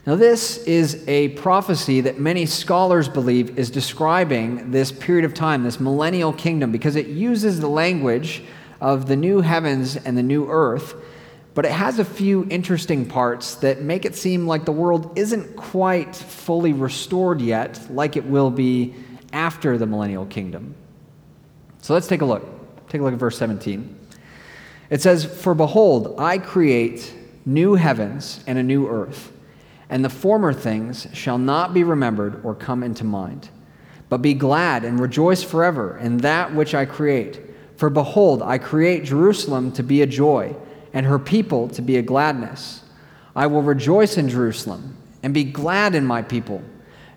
Now, 0.06 0.14
this 0.14 0.58
is 0.58 1.02
a 1.08 1.30
prophecy 1.30 2.02
that 2.02 2.20
many 2.20 2.46
scholars 2.46 3.08
believe 3.08 3.58
is 3.58 3.68
describing 3.68 4.70
this 4.70 4.92
period 4.92 5.24
of 5.24 5.34
time, 5.34 5.64
this 5.64 5.80
millennial 5.80 6.32
kingdom, 6.32 6.70
because 6.70 6.94
it 6.94 7.08
uses 7.08 7.58
the 7.58 7.68
language 7.68 8.44
of 8.80 9.06
the 9.06 9.16
new 9.16 9.40
heavens 9.40 9.96
and 9.96 10.16
the 10.16 10.22
new 10.22 10.48
earth 10.48 10.94
but 11.54 11.64
it 11.64 11.72
has 11.72 11.98
a 11.98 12.04
few 12.04 12.46
interesting 12.48 13.06
parts 13.06 13.56
that 13.56 13.82
make 13.82 14.04
it 14.04 14.14
seem 14.14 14.46
like 14.46 14.64
the 14.64 14.72
world 14.72 15.18
isn't 15.18 15.56
quite 15.56 16.14
fully 16.14 16.72
restored 16.72 17.40
yet, 17.40 17.80
like 17.90 18.16
it 18.16 18.24
will 18.24 18.50
be 18.50 18.94
after 19.32 19.76
the 19.76 19.86
millennial 19.86 20.26
kingdom. 20.26 20.74
So 21.82 21.94
let's 21.94 22.06
take 22.06 22.20
a 22.20 22.24
look. 22.24 22.46
Take 22.88 23.00
a 23.00 23.04
look 23.04 23.12
at 23.12 23.18
verse 23.18 23.38
17. 23.38 23.96
It 24.90 25.00
says, 25.00 25.24
For 25.24 25.54
behold, 25.54 26.16
I 26.18 26.38
create 26.38 27.14
new 27.46 27.74
heavens 27.74 28.42
and 28.46 28.58
a 28.58 28.62
new 28.62 28.88
earth, 28.88 29.32
and 29.88 30.04
the 30.04 30.10
former 30.10 30.52
things 30.52 31.06
shall 31.12 31.38
not 31.38 31.72
be 31.72 31.84
remembered 31.84 32.44
or 32.44 32.54
come 32.54 32.82
into 32.82 33.04
mind. 33.04 33.48
But 34.08 34.22
be 34.22 34.34
glad 34.34 34.84
and 34.84 34.98
rejoice 34.98 35.42
forever 35.42 35.96
in 35.98 36.18
that 36.18 36.54
which 36.54 36.74
I 36.74 36.84
create. 36.84 37.40
For 37.76 37.90
behold, 37.90 38.42
I 38.42 38.58
create 38.58 39.04
Jerusalem 39.04 39.72
to 39.72 39.82
be 39.82 40.02
a 40.02 40.06
joy, 40.06 40.54
and 40.92 41.06
her 41.06 41.18
people 41.18 41.68
to 41.68 41.82
be 41.82 41.96
a 41.96 42.02
gladness. 42.02 42.82
I 43.34 43.46
will 43.46 43.62
rejoice 43.62 44.16
in 44.16 44.28
Jerusalem 44.28 44.96
and 45.22 45.32
be 45.32 45.44
glad 45.44 45.94
in 45.94 46.04
my 46.06 46.22
people. 46.22 46.62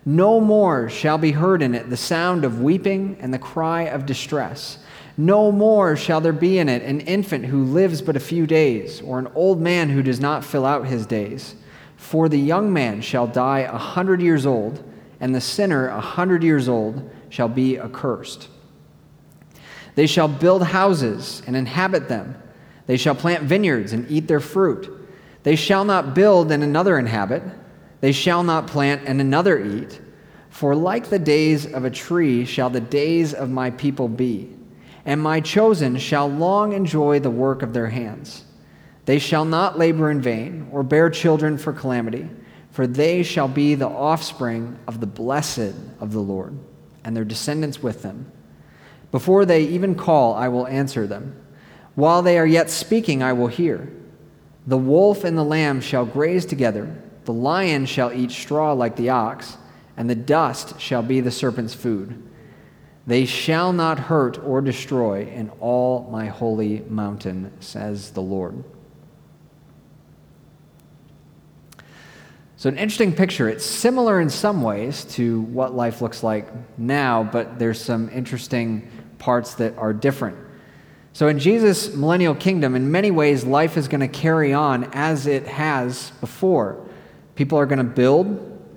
No 0.04 0.40
more 0.40 0.88
shall 0.88 1.18
be 1.18 1.32
heard 1.32 1.62
in 1.62 1.74
it 1.74 1.90
the 1.90 1.96
sound 1.96 2.44
of 2.44 2.60
weeping 2.60 3.16
and 3.20 3.32
the 3.32 3.38
cry 3.38 3.82
of 3.82 4.06
distress. 4.06 4.78
No 5.16 5.50
more 5.50 5.96
shall 5.96 6.20
there 6.20 6.32
be 6.32 6.58
in 6.58 6.68
it 6.68 6.82
an 6.82 7.00
infant 7.00 7.46
who 7.46 7.64
lives 7.64 8.02
but 8.02 8.16
a 8.16 8.20
few 8.20 8.46
days, 8.46 9.00
or 9.00 9.18
an 9.18 9.28
old 9.34 9.60
man 9.60 9.88
who 9.88 10.02
does 10.02 10.20
not 10.20 10.44
fill 10.44 10.66
out 10.66 10.86
his 10.86 11.06
days. 11.06 11.54
For 11.96 12.28
the 12.28 12.38
young 12.38 12.72
man 12.72 13.00
shall 13.00 13.26
die 13.26 13.60
a 13.60 13.78
hundred 13.78 14.20
years 14.20 14.44
old 14.44 14.82
and 15.20 15.34
the 15.34 15.40
sinner, 15.40 15.88
a 15.88 16.00
hundred 16.00 16.42
years 16.42 16.68
old, 16.68 17.10
shall 17.30 17.48
be 17.48 17.78
accursed. 17.78 18.48
They 19.94 20.06
shall 20.06 20.28
build 20.28 20.62
houses 20.62 21.42
and 21.46 21.56
inhabit 21.56 22.08
them. 22.08 22.36
They 22.86 22.96
shall 22.96 23.14
plant 23.14 23.44
vineyards 23.44 23.92
and 23.92 24.10
eat 24.10 24.28
their 24.28 24.40
fruit. 24.40 24.90
They 25.42 25.56
shall 25.56 25.84
not 25.84 26.14
build 26.14 26.50
and 26.50 26.62
another 26.62 26.98
inhabit. 26.98 27.42
They 28.00 28.12
shall 28.12 28.42
not 28.42 28.66
plant 28.66 29.02
and 29.06 29.20
another 29.20 29.58
eat. 29.62 30.00
For 30.50 30.74
like 30.74 31.08
the 31.08 31.18
days 31.18 31.66
of 31.66 31.84
a 31.84 31.90
tree 31.90 32.44
shall 32.44 32.70
the 32.70 32.80
days 32.80 33.34
of 33.34 33.50
my 33.50 33.70
people 33.70 34.08
be, 34.08 34.54
and 35.04 35.20
my 35.20 35.40
chosen 35.40 35.98
shall 35.98 36.28
long 36.28 36.72
enjoy 36.72 37.18
the 37.20 37.30
work 37.30 37.62
of 37.62 37.72
their 37.72 37.88
hands. 37.88 38.44
They 39.04 39.18
shall 39.18 39.44
not 39.44 39.78
labor 39.78 40.10
in 40.10 40.20
vain 40.20 40.68
or 40.70 40.82
bear 40.82 41.10
children 41.10 41.58
for 41.58 41.72
calamity 41.72 42.28
for 42.74 42.88
they 42.88 43.22
shall 43.22 43.46
be 43.46 43.76
the 43.76 43.88
offspring 43.88 44.76
of 44.88 44.98
the 44.98 45.06
blessed 45.06 45.76
of 46.00 46.10
the 46.10 46.18
Lord, 46.18 46.58
and 47.04 47.16
their 47.16 47.24
descendants 47.24 47.80
with 47.80 48.02
them. 48.02 48.32
Before 49.12 49.44
they 49.44 49.62
even 49.62 49.94
call, 49.94 50.34
I 50.34 50.48
will 50.48 50.66
answer 50.66 51.06
them. 51.06 51.36
While 51.94 52.22
they 52.22 52.38
are 52.38 52.46
yet 52.46 52.70
speaking, 52.70 53.22
I 53.22 53.32
will 53.32 53.46
hear. 53.46 53.88
The 54.66 54.78
wolf 54.78 55.24
and 55.24 55.36
the 55.36 55.44
lamb 55.44 55.80
shall 55.80 56.06
graze 56.06 56.46
together, 56.46 57.02
the 57.24 57.32
lion 57.32 57.86
shall 57.86 58.12
eat 58.12 58.30
straw 58.30 58.72
like 58.72 58.96
the 58.96 59.10
ox, 59.10 59.56
and 59.96 60.08
the 60.10 60.14
dust 60.14 60.80
shall 60.80 61.02
be 61.02 61.20
the 61.20 61.30
serpent's 61.30 61.74
food. 61.74 62.22
They 63.06 63.26
shall 63.26 63.72
not 63.72 63.98
hurt 63.98 64.38
or 64.42 64.60
destroy 64.60 65.26
in 65.26 65.50
all 65.60 66.08
my 66.10 66.26
holy 66.26 66.80
mountain, 66.88 67.52
says 67.60 68.10
the 68.10 68.22
Lord. 68.22 68.64
So, 72.56 72.70
an 72.70 72.78
interesting 72.78 73.12
picture. 73.12 73.48
It's 73.50 73.64
similar 73.64 74.22
in 74.22 74.30
some 74.30 74.62
ways 74.62 75.04
to 75.16 75.42
what 75.42 75.74
life 75.74 76.00
looks 76.00 76.22
like 76.22 76.48
now, 76.78 77.22
but 77.22 77.58
there's 77.58 77.78
some 77.78 78.08
interesting 78.08 78.88
parts 79.18 79.54
that 79.56 79.76
are 79.76 79.92
different. 79.92 80.38
So, 81.14 81.28
in 81.28 81.38
Jesus' 81.38 81.94
millennial 81.94 82.34
kingdom, 82.34 82.74
in 82.74 82.90
many 82.90 83.12
ways, 83.12 83.44
life 83.44 83.76
is 83.76 83.86
going 83.86 84.00
to 84.00 84.08
carry 84.08 84.52
on 84.52 84.90
as 84.92 85.28
it 85.28 85.46
has 85.46 86.10
before. 86.20 86.84
People 87.36 87.56
are 87.56 87.66
going 87.66 87.78
to 87.78 87.84
build 87.84 88.26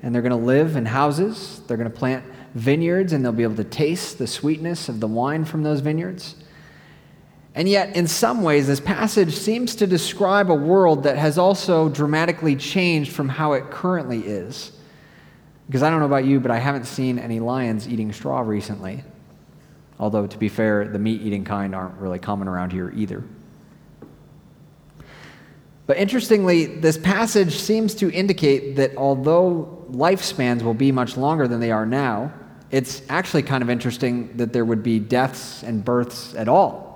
and 0.03 0.13
they're 0.13 0.21
going 0.21 0.39
to 0.39 0.45
live 0.45 0.75
in 0.75 0.85
houses, 0.85 1.61
they're 1.65 1.77
going 1.77 1.91
to 1.91 1.97
plant 1.97 2.23
vineyards, 2.53 3.11
and 3.11 3.25
they'll 3.25 3.31
be 3.31 3.41
able 3.41 3.55
to 3.55 3.63
taste 3.63 4.19
the 4.19 4.27
sweetness 4.27 4.87
of 4.87 4.99
the 4.99 5.07
wine 5.07 5.45
from 5.45 5.63
those 5.63 5.79
vineyards. 5.79 6.35
And 7.55 7.67
yet, 7.67 7.95
in 7.95 8.05
some 8.05 8.43
ways, 8.43 8.67
this 8.67 8.79
passage 8.79 9.33
seems 9.33 9.75
to 9.77 9.87
describe 9.87 10.51
a 10.51 10.55
world 10.55 11.03
that 11.03 11.17
has 11.17 11.39
also 11.39 11.89
dramatically 11.89 12.55
changed 12.55 13.13
from 13.13 13.29
how 13.29 13.53
it 13.53 13.71
currently 13.71 14.19
is. 14.19 14.73
Because 15.65 15.81
I 15.81 15.89
don't 15.89 16.01
know 16.01 16.05
about 16.05 16.25
you, 16.25 16.39
but 16.39 16.51
I 16.51 16.59
haven't 16.59 16.85
seen 16.85 17.17
any 17.17 17.39
lions 17.39 17.89
eating 17.89 18.13
straw 18.13 18.41
recently. 18.41 19.03
Although, 19.99 20.27
to 20.27 20.37
be 20.37 20.49
fair, 20.49 20.87
the 20.87 20.99
meat 20.99 21.21
eating 21.21 21.43
kind 21.43 21.73
aren't 21.73 21.95
really 21.95 22.19
common 22.19 22.47
around 22.47 22.71
here 22.71 22.91
either. 22.95 23.23
But 25.85 25.97
interestingly, 25.97 26.65
this 26.65 26.97
passage 26.97 27.55
seems 27.55 27.95
to 27.95 28.11
indicate 28.11 28.75
that 28.75 28.95
although 28.97 29.85
lifespans 29.89 30.61
will 30.61 30.73
be 30.73 30.91
much 30.91 31.17
longer 31.17 31.47
than 31.47 31.59
they 31.59 31.71
are 31.71 31.85
now, 31.85 32.33
it's 32.69 33.01
actually 33.07 33.43
kind 33.43 33.63
of 33.63 33.69
interesting 33.69 34.35
that 34.37 34.51
there 34.51 34.65
would 34.65 34.83
be 34.83 34.99
deaths 34.99 35.63
and 35.63 35.83
births 35.83 36.35
at 36.35 36.49
all 36.49 36.87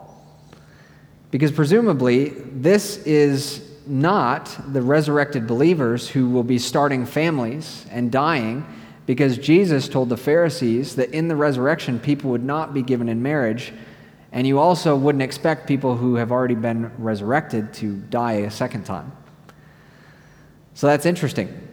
because 1.32 1.54
presumably, 1.54 2.30
this 2.30 2.98
is 2.98 3.68
not 3.88 4.56
the 4.74 4.82
resurrected 4.82 5.48
believers 5.48 6.08
who 6.08 6.30
will 6.30 6.44
be 6.44 6.60
starting 6.60 7.06
families 7.06 7.86
and 7.90 8.12
dying, 8.12 8.66
because 9.06 9.38
Jesus 9.38 9.90
told 9.90 10.10
the 10.10 10.18
Pharisees 10.18 10.96
that 10.96 11.12
in 11.12 11.28
the 11.28 11.36
resurrection, 11.36 12.00
people 12.00 12.32
would 12.32 12.44
not 12.44 12.74
be 12.74 12.82
given 12.82 13.10
in 13.10 13.22
marriage, 13.22 13.74
and 14.32 14.48
you 14.48 14.60
also 14.60 14.96
wouldn't 14.96 15.22
expect 15.22 15.68
people 15.68 15.98
who 15.98 16.16
have 16.16 16.32
already 16.32 16.56
been 16.56 16.92
resurrected 16.98 17.74
to 17.76 17.96
die 17.96 18.34
a 18.34 18.52
second 18.52 18.86
time. 18.86 19.12
So 20.74 20.88
that's 20.88 21.06
interesting. 21.06 21.70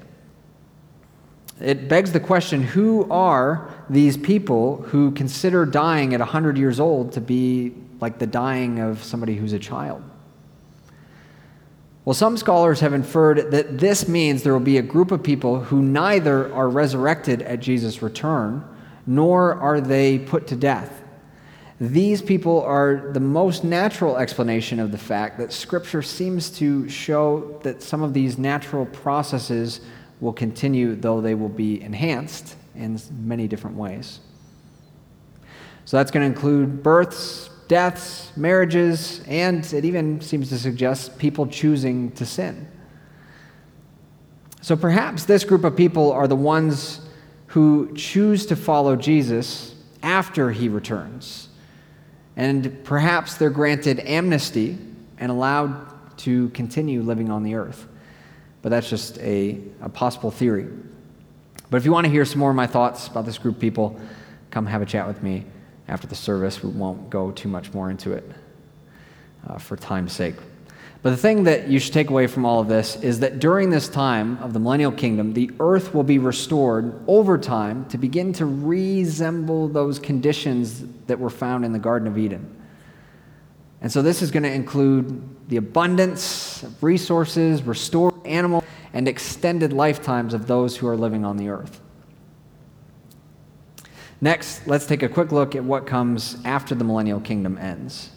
It 1.61 1.89
begs 1.89 2.13
the 2.13 2.21
question 2.21 2.63
who 2.63 3.09
are 3.11 3.73
these 3.91 4.17
people 4.17 4.77
who 4.83 5.11
consider 5.13 5.67
dying 5.67 6.15
at 6.15 6.21
100 6.21 6.57
years 6.57 6.79
old 6.79 7.13
to 7.13 7.21
be 7.21 7.75
like 8.01 8.19
the 8.19 8.27
dying 8.27 8.79
of 8.79 9.03
somebody 9.03 9.35
who's 9.35 9.53
a 9.53 9.59
child. 9.59 10.03
Well, 12.09 12.15
some 12.15 12.39
scholars 12.39 12.81
have 12.81 12.95
inferred 12.95 13.51
that 13.51 13.77
this 13.77 14.09
means 14.09 14.43
there 14.43 14.55
will 14.55 14.61
be 14.61 14.79
a 14.79 14.83
group 14.83 15.11
of 15.11 15.23
people 15.23 15.61
who 15.61 15.83
neither 15.83 16.51
are 16.55 16.71
resurrected 16.71 17.43
at 17.43 17.61
Jesus' 17.61 18.01
return, 18.01 18.65
nor 19.07 19.57
are 19.57 19.79
they 19.79 20.19
put 20.19 20.47
to 20.47 20.57
death. 20.57 21.03
These 21.79 22.23
people 22.23 22.63
are 22.63 23.11
the 23.13 23.21
most 23.21 23.63
natural 23.63 24.17
explanation 24.17 24.81
of 24.81 24.91
the 24.91 24.97
fact 24.97 25.37
that 25.37 25.53
Scripture 25.53 26.01
seems 26.01 26.49
to 26.53 26.89
show 26.89 27.61
that 27.63 27.83
some 27.83 28.03
of 28.03 28.15
these 28.15 28.39
natural 28.39 28.87
processes 28.87 29.83
will 30.21 30.33
continue, 30.33 30.95
though 30.95 31.21
they 31.21 31.35
will 31.35 31.51
be 31.51 31.83
enhanced 31.83 32.57
in 32.75 32.99
many 33.21 33.47
different 33.47 33.77
ways. 33.77 34.21
So 35.85 35.99
that's 35.99 36.11
going 36.11 36.23
to 36.23 36.35
include 36.35 36.83
births, 36.83 37.48
deaths, 37.69 38.33
marriages, 38.35 39.23
and 39.29 39.65
it 39.73 39.85
even 39.85 40.21
seems 40.21 40.49
to 40.49 40.59
suggest 40.59 41.19
people 41.19 41.47
choosing 41.47 42.11
to 42.13 42.25
sin. 42.27 42.67
So 44.63 44.75
perhaps 44.75 45.25
this 45.25 45.45
group 45.45 45.65
of 45.65 45.77
people 45.77 46.11
are 46.11 46.27
the 46.27 46.37
ones 46.37 47.01
who 47.49 47.95
choose 47.95 48.47
to 48.47 48.57
follow 48.57 48.97
Jesus 48.97 49.75
after 50.03 50.51
he 50.51 50.69
returns. 50.69 51.49
And 52.37 52.83
perhaps 52.85 53.35
they're 53.35 53.51
granted 53.51 54.01
amnesty 54.01 54.79
and 55.19 55.31
allowed 55.31 56.17
to 56.19 56.49
continue 56.51 57.03
living 57.03 57.31
on 57.31 57.43
the 57.43 57.55
earth. 57.55 57.87
But 58.63 58.71
that's 58.71 58.89
just 58.89 59.19
a, 59.19 59.61
a 59.81 59.89
possible 59.89 60.31
theory. 60.31 60.69
But 61.71 61.77
if 61.77 61.85
you 61.85 61.93
want 61.93 62.07
to 62.07 62.11
hear 62.11 62.25
some 62.25 62.39
more 62.39 62.51
of 62.51 62.57
my 62.57 62.67
thoughts 62.67 63.09
about 63.09 63.25
this 63.25 63.39
group 63.39 63.57
of 63.57 63.61
people, 63.61 63.99
come 64.51 64.67
have 64.67 64.83
a 64.83 64.87
chat 64.87 65.07
with 65.07 65.23
me 65.23 65.45
after 65.89 66.07
the 66.07 66.15
service. 66.15 66.63
We 66.63 66.71
won't 66.71 67.11
go 67.11 67.31
too 67.31 67.49
much 67.49 67.73
more 67.73 67.91
into 67.91 68.13
it 68.13 68.31
uh, 69.47 69.59
for 69.59 69.77
time's 69.77 70.13
sake. 70.13 70.37
But 71.01 71.11
the 71.11 71.17
thing 71.17 71.45
that 71.45 71.69
you 71.69 71.79
should 71.79 71.93
take 71.93 72.11
away 72.11 72.27
from 72.27 72.45
all 72.45 72.61
of 72.61 72.67
this 72.67 72.97
is 72.97 73.21
that 73.21 73.39
during 73.39 73.71
this 73.71 73.89
time 73.89 74.37
of 74.43 74.53
the 74.53 74.59
millennial 74.59 74.91
kingdom, 74.91 75.33
the 75.33 75.51
earth 75.61 75.95
will 75.95 76.03
be 76.03 76.19
restored 76.19 77.01
over 77.07 77.39
time 77.39 77.85
to 77.87 77.99
begin 77.99 78.33
to 78.35 78.47
resemble 78.47 79.69
those 79.69 80.01
conditions 80.01 80.85
that 81.07 81.21
were 81.21 81.31
found 81.31 81.65
in 81.65 81.73
the 81.73 81.79
Garden 81.79 82.09
of 82.09 82.19
Eden. 82.19 82.55
And 83.81 83.93
so 83.93 84.03
this 84.03 84.23
is 84.23 84.33
going 84.33 84.43
to 84.43 84.53
include 84.53 85.49
the 85.49 85.57
abundance 85.57 86.65
of 86.65 86.83
resources, 86.83 87.63
restored 87.63 88.15
animals, 88.27 88.65
and 88.93 89.07
extended 89.07 89.73
lifetimes 89.73 90.35
of 90.35 90.49
those 90.49 90.77
who 90.77 90.89
are 90.89 90.97
living 90.97 91.25
on 91.25 91.37
the 91.37 91.49
earth. 91.49 91.81
Next, 94.21 94.67
let's 94.67 94.87
take 94.87 95.03
a 95.03 95.09
quick 95.09 95.31
look 95.31 95.55
at 95.55 95.63
what 95.63 95.87
comes 95.87 96.39
after 96.45 96.75
the 96.75 96.85
millennial 96.85 97.21
kingdom 97.21 97.57
ends. 97.57 98.11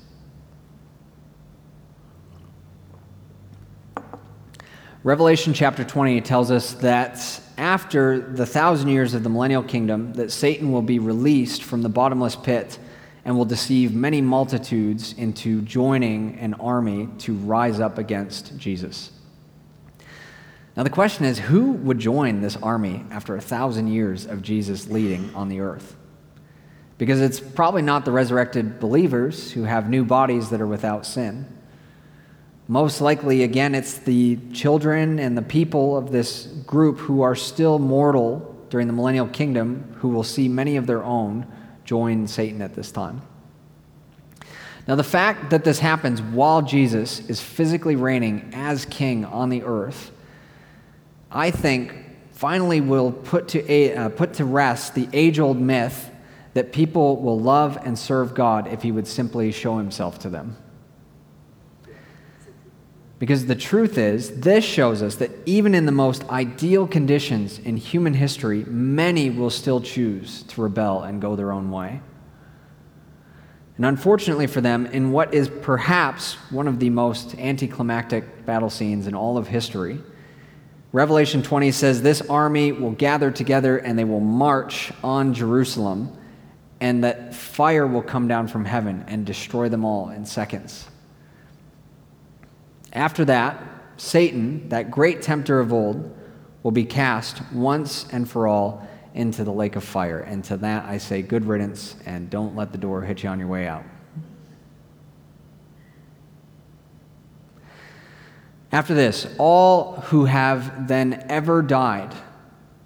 Revelation 5.04 5.54
chapter 5.54 5.84
20 5.84 6.22
tells 6.22 6.52
us 6.52 6.74
that 6.76 7.42
after 7.58 8.20
the 8.20 8.46
thousand 8.46 8.90
years 8.90 9.14
of 9.14 9.24
the 9.24 9.30
millennial 9.30 9.64
kingdom, 9.64 10.14
that 10.14 10.32
Satan 10.32 10.72
will 10.72 10.82
be 10.82 11.00
released 11.00 11.64
from 11.64 11.82
the 11.82 11.90
bottomless 11.90 12.36
pit 12.36 12.80
and 13.26 13.38
will 13.38 13.46
deceive 13.46 13.94
many 13.94 14.22
multitudes 14.22 15.14
into 15.14 15.62
joining 15.62 16.38
an 16.40 16.56
army 16.56 17.08
to 17.20 17.34
rise 17.34 17.80
up 17.80 18.00
against 18.00 18.58
Jesus. 18.58 19.12
Now, 20.76 20.84
the 20.84 20.90
question 20.90 21.26
is 21.26 21.38
who 21.38 21.74
would 21.74 22.00
join 22.00 22.42
this 22.42 22.56
army 22.58 23.04
after 23.12 23.36
a 23.36 23.42
thousand 23.42 23.88
years 23.88 24.26
of 24.26 24.42
Jesus 24.42 24.88
leading 24.88 25.34
on 25.36 25.50
the 25.50 25.60
earth? 25.60 25.98
Because 26.98 27.20
it's 27.20 27.40
probably 27.40 27.82
not 27.82 28.06
the 28.06 28.12
resurrected 28.12 28.80
believers 28.80 29.52
who 29.52 29.64
have 29.64 29.90
new 29.90 30.06
bodies 30.06 30.50
that 30.50 30.62
are 30.62 30.68
without 30.68 31.06
sin. 31.06 31.46
Most 32.68 33.02
likely, 33.02 33.44
again, 33.44 33.76
it's 33.76 33.98
the 33.98 34.38
children 34.54 35.20
and 35.20 35.38
the 35.38 35.42
people 35.42 35.98
of 35.98 36.12
this 36.12 36.46
group 36.66 37.00
who 37.00 37.22
are 37.22 37.36
still 37.36 37.80
mortal 37.80 38.48
during 38.70 38.88
the 38.88 38.94
millennial 38.94 39.28
kingdom 39.28 39.94
who 39.98 40.08
will 40.08 40.24
see 40.24 40.48
many 40.48 40.78
of 40.78 40.88
their 40.88 41.04
own 41.04 41.46
join 41.84 42.28
Satan 42.28 42.62
at 42.62 42.76
this 42.76 42.92
time. 42.92 43.22
Now, 44.88 44.96
the 44.96 45.04
fact 45.04 45.50
that 45.50 45.66
this 45.66 45.80
happens 45.80 46.22
while 46.22 46.62
Jesus 46.62 47.20
is 47.28 47.42
physically 47.42 47.98
reigning 47.98 48.52
as 48.54 48.86
king 48.86 49.26
on 49.26 49.50
the 49.50 49.64
earth, 49.64 50.12
I 51.32 51.52
think 51.52 51.94
finally 52.34 52.82
will 52.82 53.12
put 53.12 53.50
to, 53.50 53.72
a, 53.72 53.96
uh, 53.96 54.10
put 54.10 54.34
to 54.36 54.46
rest 54.46 54.96
the 54.96 55.08
age 55.13 55.39
old 55.39 55.60
myth 55.60 56.10
that 56.54 56.74
people 56.74 57.22
will 57.22 57.39
love 57.39 57.78
and 57.86 57.98
serve 57.98 58.34
God 58.34 58.67
if 58.67 58.82
he 58.82 58.91
would 58.91 59.08
simply 59.08 59.52
show 59.52 59.78
himself 59.78 60.20
to 60.20 60.30
them. 60.30 60.58
Because 63.20 63.46
the 63.46 63.56
truth 63.56 63.98
is, 64.00 64.41
this 64.41 64.65
shows 64.65 65.04
us 65.04 65.17
that 65.17 65.30
even 65.46 65.76
in 65.76 65.86
the 65.86 65.91
most 65.91 66.28
ideal 66.30 66.88
conditions 66.88 67.60
in 67.60 67.78
human 67.78 68.15
history, 68.15 68.65
many 68.65 69.30
will 69.30 69.52
still 69.52 69.80
choose 69.80 70.41
to 70.44 70.62
rebel 70.62 71.04
and 71.04 71.22
go 71.22 71.36
their 71.36 71.52
own 71.52 71.70
way. 71.70 72.02
And 73.78 73.86
unfortunately 73.86 74.48
for 74.48 74.60
them, 74.60 74.88
in 74.88 75.12
what 75.12 75.34
is 75.34 75.50
perhaps 75.50 76.34
one 76.50 76.67
of 76.67 76.80
the 76.80 76.89
most 76.89 77.36
anticlimactic 77.36 78.46
battle 78.46 78.72
scenes 78.72 79.08
in 79.08 79.13
all 79.13 79.38
of 79.38 79.48
history, 79.48 80.00
Revelation 80.94 81.42
20 81.42 81.72
says 81.72 82.02
this 82.02 82.22
army 82.22 82.74
will 82.74 82.92
gather 82.92 83.32
together 83.32 83.78
and 83.78 83.98
they 83.98 84.04
will 84.04 84.20
march 84.20 84.92
on 85.04 85.34
Jerusalem, 85.34 86.18
and 86.82 87.04
that 87.04 87.34
fire 87.34 87.88
will 87.88 88.02
come 88.02 88.28
down 88.28 88.48
from 88.48 88.66
heaven 88.66 89.06
and 89.08 89.26
destroy 89.26 89.70
them 89.70 89.86
all 89.86 90.10
in 90.10 90.26
seconds. 90.26 90.88
After 92.92 93.24
that, 93.26 93.64
Satan, 93.96 94.68
that 94.70 94.92
great 94.92 95.22
tempter 95.22 95.60
of 95.60 95.72
old, 95.72 96.18
will 96.64 96.72
be 96.72 96.86
cast 96.86 97.42
once 97.54 98.06
and 98.12 98.30
for 98.30 98.48
all 98.48 98.88
into 99.14 99.44
the 99.44 99.52
lake 99.52 99.76
of 99.76 99.84
fire. 99.84 100.20
And 100.20 100.44
to 100.46 100.58
that 100.58 100.86
I 100.86 100.98
say, 100.98 101.22
good 101.22 101.46
riddance, 101.46 101.96
and 102.06 102.30
don't 102.30 102.56
let 102.56 102.72
the 102.72 102.78
door 102.78 103.02
hit 103.02 103.24
you 103.24 103.30
on 103.30 103.40
your 103.40 103.48
way 103.48 103.68
out. 103.68 103.84
After 108.72 108.94
this, 108.94 109.28
all 109.38 109.96
who 109.96 110.26
have 110.26 110.88
then 110.88 111.26
ever 111.28 111.62
died 111.62 112.16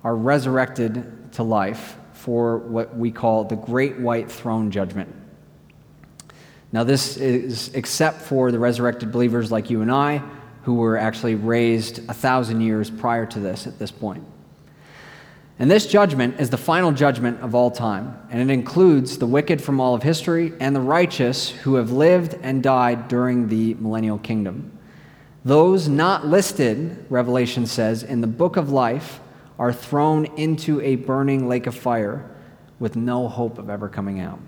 are 0.03 0.15
resurrected 0.15 1.31
to 1.33 1.43
life 1.43 1.95
for 2.13 2.57
what 2.57 2.97
we 2.97 3.11
call 3.11 3.43
the 3.43 3.55
Great 3.55 3.99
White 3.99 4.31
Throne 4.31 4.71
Judgment. 4.71 5.13
Now, 6.71 6.83
this 6.83 7.17
is 7.17 7.69
except 7.75 8.21
for 8.21 8.51
the 8.51 8.57
resurrected 8.57 9.11
believers 9.11 9.51
like 9.51 9.69
you 9.69 9.81
and 9.81 9.91
I, 9.91 10.23
who 10.63 10.73
were 10.73 10.97
actually 10.97 11.35
raised 11.35 11.99
a 12.09 12.13
thousand 12.13 12.61
years 12.61 12.89
prior 12.89 13.27
to 13.27 13.39
this 13.39 13.67
at 13.67 13.77
this 13.77 13.91
point. 13.91 14.23
And 15.59 15.69
this 15.69 15.85
judgment 15.85 16.39
is 16.39 16.49
the 16.49 16.57
final 16.57 16.91
judgment 16.91 17.41
of 17.41 17.53
all 17.53 17.69
time, 17.69 18.19
and 18.31 18.41
it 18.41 18.51
includes 18.51 19.19
the 19.19 19.27
wicked 19.27 19.61
from 19.61 19.79
all 19.79 19.93
of 19.93 20.01
history 20.01 20.51
and 20.59 20.75
the 20.75 20.81
righteous 20.81 21.51
who 21.51 21.75
have 21.75 21.91
lived 21.91 22.33
and 22.41 22.63
died 22.63 23.07
during 23.07 23.47
the 23.47 23.75
millennial 23.75 24.17
kingdom. 24.17 24.74
Those 25.45 25.87
not 25.87 26.25
listed, 26.25 27.05
Revelation 27.07 27.67
says, 27.67 28.01
in 28.01 28.21
the 28.21 28.27
book 28.27 28.57
of 28.57 28.71
life 28.71 29.19
are 29.59 29.71
thrown 29.71 30.25
into 30.37 30.81
a 30.81 30.95
burning 30.95 31.47
lake 31.47 31.67
of 31.67 31.75
fire 31.75 32.27
with 32.79 32.95
no 32.95 33.27
hope 33.27 33.59
of 33.59 33.69
ever 33.69 33.87
coming 33.87 34.19
out. 34.19 34.39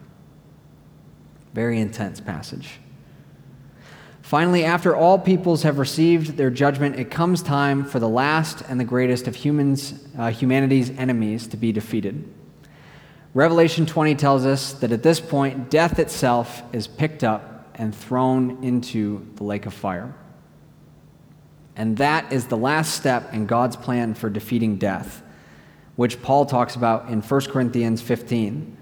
Very 1.53 1.79
intense 1.79 2.19
passage. 2.19 2.79
Finally, 4.23 4.65
after 4.65 4.95
all 4.95 5.19
peoples 5.19 5.61
have 5.61 5.77
received 5.77 6.35
their 6.35 6.49
judgment, 6.49 6.99
it 6.99 7.11
comes 7.11 7.43
time 7.43 7.85
for 7.85 7.99
the 7.99 8.09
last 8.09 8.63
and 8.67 8.79
the 8.79 8.83
greatest 8.83 9.27
of 9.27 9.35
humans, 9.35 10.03
uh, 10.17 10.31
humanity's 10.31 10.89
enemies 10.97 11.47
to 11.47 11.57
be 11.57 11.71
defeated. 11.71 12.27
Revelation 13.35 13.85
20 13.85 14.15
tells 14.15 14.47
us 14.47 14.73
that 14.73 14.91
at 14.91 15.03
this 15.03 15.19
point, 15.19 15.69
death 15.69 15.99
itself 15.99 16.63
is 16.73 16.87
picked 16.87 17.23
up 17.23 17.69
and 17.75 17.95
thrown 17.95 18.63
into 18.63 19.25
the 19.35 19.43
lake 19.43 19.67
of 19.67 19.73
fire. 19.75 20.13
And 21.77 21.95
that 21.97 22.33
is 22.33 22.47
the 22.47 22.57
last 22.57 22.95
step 22.95 23.33
in 23.33 23.45
God's 23.45 23.75
plan 23.75 24.15
for 24.15 24.29
defeating 24.29 24.77
death, 24.77 25.21
which 25.95 26.21
Paul 26.23 26.47
talks 26.47 26.75
about 26.75 27.09
in 27.09 27.21
1 27.21 27.41
Corinthians 27.41 28.01
15. 28.01 28.75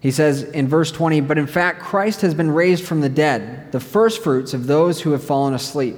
He 0.00 0.12
says 0.12 0.44
in 0.44 0.68
verse 0.68 0.92
20, 0.92 1.20
But 1.22 1.38
in 1.38 1.48
fact, 1.48 1.80
Christ 1.80 2.20
has 2.20 2.34
been 2.34 2.52
raised 2.52 2.84
from 2.84 3.00
the 3.00 3.08
dead, 3.08 3.72
the 3.72 3.80
firstfruits 3.80 4.54
of 4.54 4.68
those 4.68 5.00
who 5.00 5.10
have 5.10 5.24
fallen 5.24 5.54
asleep. 5.54 5.96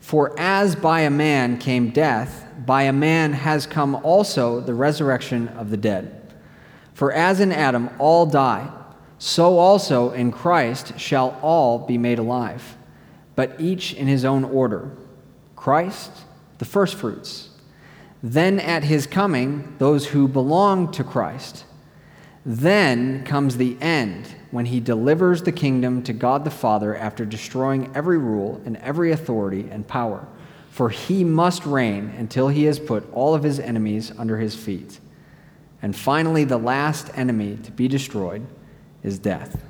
For 0.00 0.38
as 0.38 0.76
by 0.76 1.00
a 1.00 1.10
man 1.10 1.58
came 1.58 1.90
death, 1.90 2.46
by 2.64 2.84
a 2.84 2.92
man 2.92 3.32
has 3.32 3.66
come 3.66 3.96
also 3.96 4.60
the 4.60 4.74
resurrection 4.74 5.48
of 5.48 5.70
the 5.70 5.76
dead. 5.76 6.32
For 6.94 7.12
as 7.12 7.40
in 7.40 7.50
Adam 7.50 7.90
all 7.98 8.26
die, 8.26 8.70
so 9.18 9.58
also 9.58 10.12
in 10.12 10.30
Christ 10.30 10.98
shall 10.98 11.38
all 11.42 11.78
be 11.78 11.98
made 11.98 12.18
alive, 12.18 12.76
but 13.40 13.58
each 13.58 13.94
in 13.94 14.06
his 14.06 14.22
own 14.22 14.44
order. 14.44 14.90
Christ, 15.56 16.10
the 16.58 16.66
firstfruits. 16.66 17.48
Then 18.22 18.60
at 18.60 18.84
his 18.84 19.06
coming, 19.06 19.76
those 19.78 20.08
who 20.08 20.28
belong 20.28 20.92
to 20.92 21.02
Christ. 21.02 21.64
Then 22.44 23.24
comes 23.24 23.56
the 23.56 23.78
end 23.80 24.26
when 24.50 24.66
he 24.66 24.78
delivers 24.78 25.42
the 25.42 25.52
kingdom 25.52 26.02
to 26.02 26.12
God 26.12 26.44
the 26.44 26.50
Father 26.50 26.94
after 26.94 27.24
destroying 27.24 27.90
every 27.94 28.18
rule 28.18 28.60
and 28.66 28.76
every 28.76 29.10
authority 29.10 29.66
and 29.70 29.88
power. 29.88 30.28
For 30.68 30.90
he 30.90 31.24
must 31.24 31.64
reign 31.64 32.12
until 32.18 32.48
he 32.48 32.64
has 32.64 32.78
put 32.78 33.10
all 33.10 33.34
of 33.34 33.42
his 33.42 33.58
enemies 33.58 34.12
under 34.18 34.36
his 34.36 34.54
feet. 34.54 35.00
And 35.80 35.96
finally, 35.96 36.44
the 36.44 36.58
last 36.58 37.08
enemy 37.14 37.56
to 37.62 37.72
be 37.72 37.88
destroyed 37.88 38.46
is 39.02 39.18
death. 39.18 39.64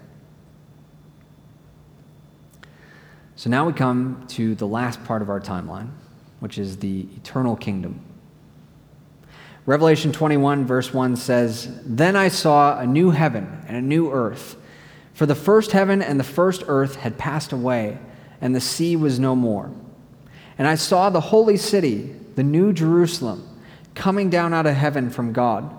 So 3.41 3.49
now 3.49 3.67
we 3.67 3.73
come 3.73 4.27
to 4.29 4.55
the 4.55 4.67
last 4.67 5.03
part 5.05 5.23
of 5.23 5.31
our 5.31 5.41
timeline, 5.41 5.89
which 6.41 6.59
is 6.59 6.77
the 6.77 7.09
eternal 7.17 7.57
kingdom. 7.57 7.99
Revelation 9.65 10.13
21, 10.13 10.67
verse 10.67 10.93
1 10.93 11.17
says, 11.17 11.81
Then 11.87 12.17
I 12.17 12.29
saw 12.29 12.79
a 12.79 12.85
new 12.85 13.13
heaven 13.13 13.65
and 13.67 13.79
a 13.79 13.81
new 13.81 14.13
earth. 14.13 14.57
For 15.15 15.25
the 15.25 15.35
first 15.35 15.73
heaven 15.73 16.03
and 16.03 16.21
the 16.21 16.23
first 16.23 16.65
earth 16.67 16.97
had 16.97 17.17
passed 17.17 17.51
away, 17.51 17.97
and 18.43 18.55
the 18.55 18.61
sea 18.61 18.95
was 18.95 19.19
no 19.19 19.35
more. 19.35 19.71
And 20.59 20.69
I 20.69 20.75
saw 20.75 21.09
the 21.09 21.23
holy 21.23 21.57
city, 21.57 22.15
the 22.35 22.45
new 22.45 22.75
Jerusalem, 22.75 23.49
coming 23.95 24.29
down 24.29 24.53
out 24.53 24.67
of 24.67 24.75
heaven 24.75 25.09
from 25.09 25.33
God, 25.33 25.75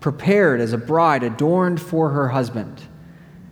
prepared 0.00 0.60
as 0.60 0.72
a 0.72 0.78
bride 0.78 1.22
adorned 1.22 1.80
for 1.80 2.10
her 2.10 2.30
husband. 2.30 2.82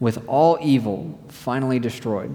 With 0.00 0.24
all 0.28 0.58
evil 0.60 1.18
finally 1.28 1.78
destroyed, 1.78 2.34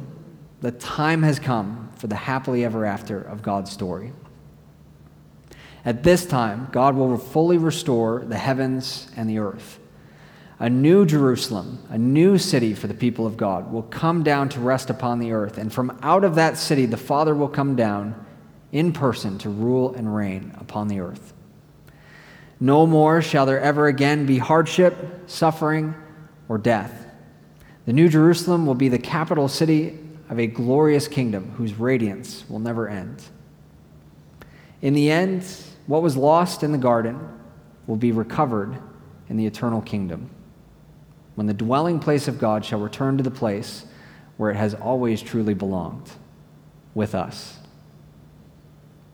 the 0.62 0.72
time 0.72 1.24
has 1.24 1.40
come 1.40 1.92
for 1.96 2.08
the 2.08 2.16
happily 2.16 2.66
ever 2.66 2.86
after 2.86 3.22
of 3.22 3.42
God's 3.42 3.72
story. 3.72 4.14
At 5.86 6.04
this 6.04 6.26
time, 6.26 6.70
God 6.72 6.96
will 6.96 7.18
fully 7.18 7.58
restore 7.58 8.24
the 8.26 8.38
heavens 8.38 9.10
and 9.16 9.30
the 9.30 9.40
earth. 9.40 9.80
A 10.60 10.70
new 10.70 11.06
Jerusalem, 11.06 11.84
a 11.90 11.98
new 11.98 12.38
city 12.38 12.74
for 12.74 12.88
the 12.88 12.94
people 12.94 13.26
of 13.26 13.36
God, 13.36 13.72
will 13.72 13.84
come 13.84 14.24
down 14.24 14.48
to 14.50 14.62
rest 14.62 14.90
upon 14.90 15.20
the 15.20 15.34
earth. 15.34 15.58
And 15.58 15.74
from 15.74 15.98
out 16.02 16.24
of 16.24 16.36
that 16.36 16.58
city, 16.58 16.86
the 16.86 16.96
Father 16.96 17.36
will 17.36 17.50
come 17.50 17.76
down 17.76 18.26
in 18.72 18.94
person 18.94 19.38
to 19.40 19.50
rule 19.50 19.94
and 19.94 20.16
reign 20.16 20.54
upon 20.58 20.88
the 20.88 21.02
earth. 21.02 21.34
No 22.60 22.88
more 22.88 23.22
shall 23.22 23.46
there 23.46 23.60
ever 23.60 23.88
again 23.88 24.26
be 24.26 24.38
hardship, 24.38 24.96
suffering, 25.28 25.96
or 26.48 26.58
death. 26.58 27.03
The 27.86 27.94
New 27.94 28.08
Jerusalem 28.08 28.66
will 28.66 28.76
be 28.76 28.88
the 28.88 29.00
capital 29.00 29.48
city 29.48 30.00
of 30.30 30.40
a 30.40 30.48
glorious 30.48 31.08
kingdom 31.08 31.52
whose 31.58 31.74
radiance 31.74 32.46
will 32.50 32.60
never 32.60 32.88
end. 32.88 33.24
In 34.82 34.94
the 34.94 35.12
end, 35.12 35.46
what 35.86 36.02
was 36.02 36.16
lost 36.16 36.64
in 36.64 36.72
the 36.72 36.78
garden 36.78 37.20
will 37.88 37.98
be 37.98 38.12
recovered 38.12 38.78
in 39.28 39.38
the 39.38 39.46
eternal 39.46 39.82
kingdom, 39.82 40.30
when 41.36 41.48
the 41.48 41.54
dwelling 41.54 42.00
place 42.00 42.28
of 42.28 42.40
God 42.40 42.64
shall 42.64 42.80
return 42.80 43.18
to 43.18 43.24
the 43.24 43.32
place 43.32 43.86
where 44.38 44.52
it 44.52 44.56
has 44.56 44.74
always 44.74 45.22
truly 45.22 45.54
belonged 45.54 46.10
with 46.94 47.14
us. 47.14 47.60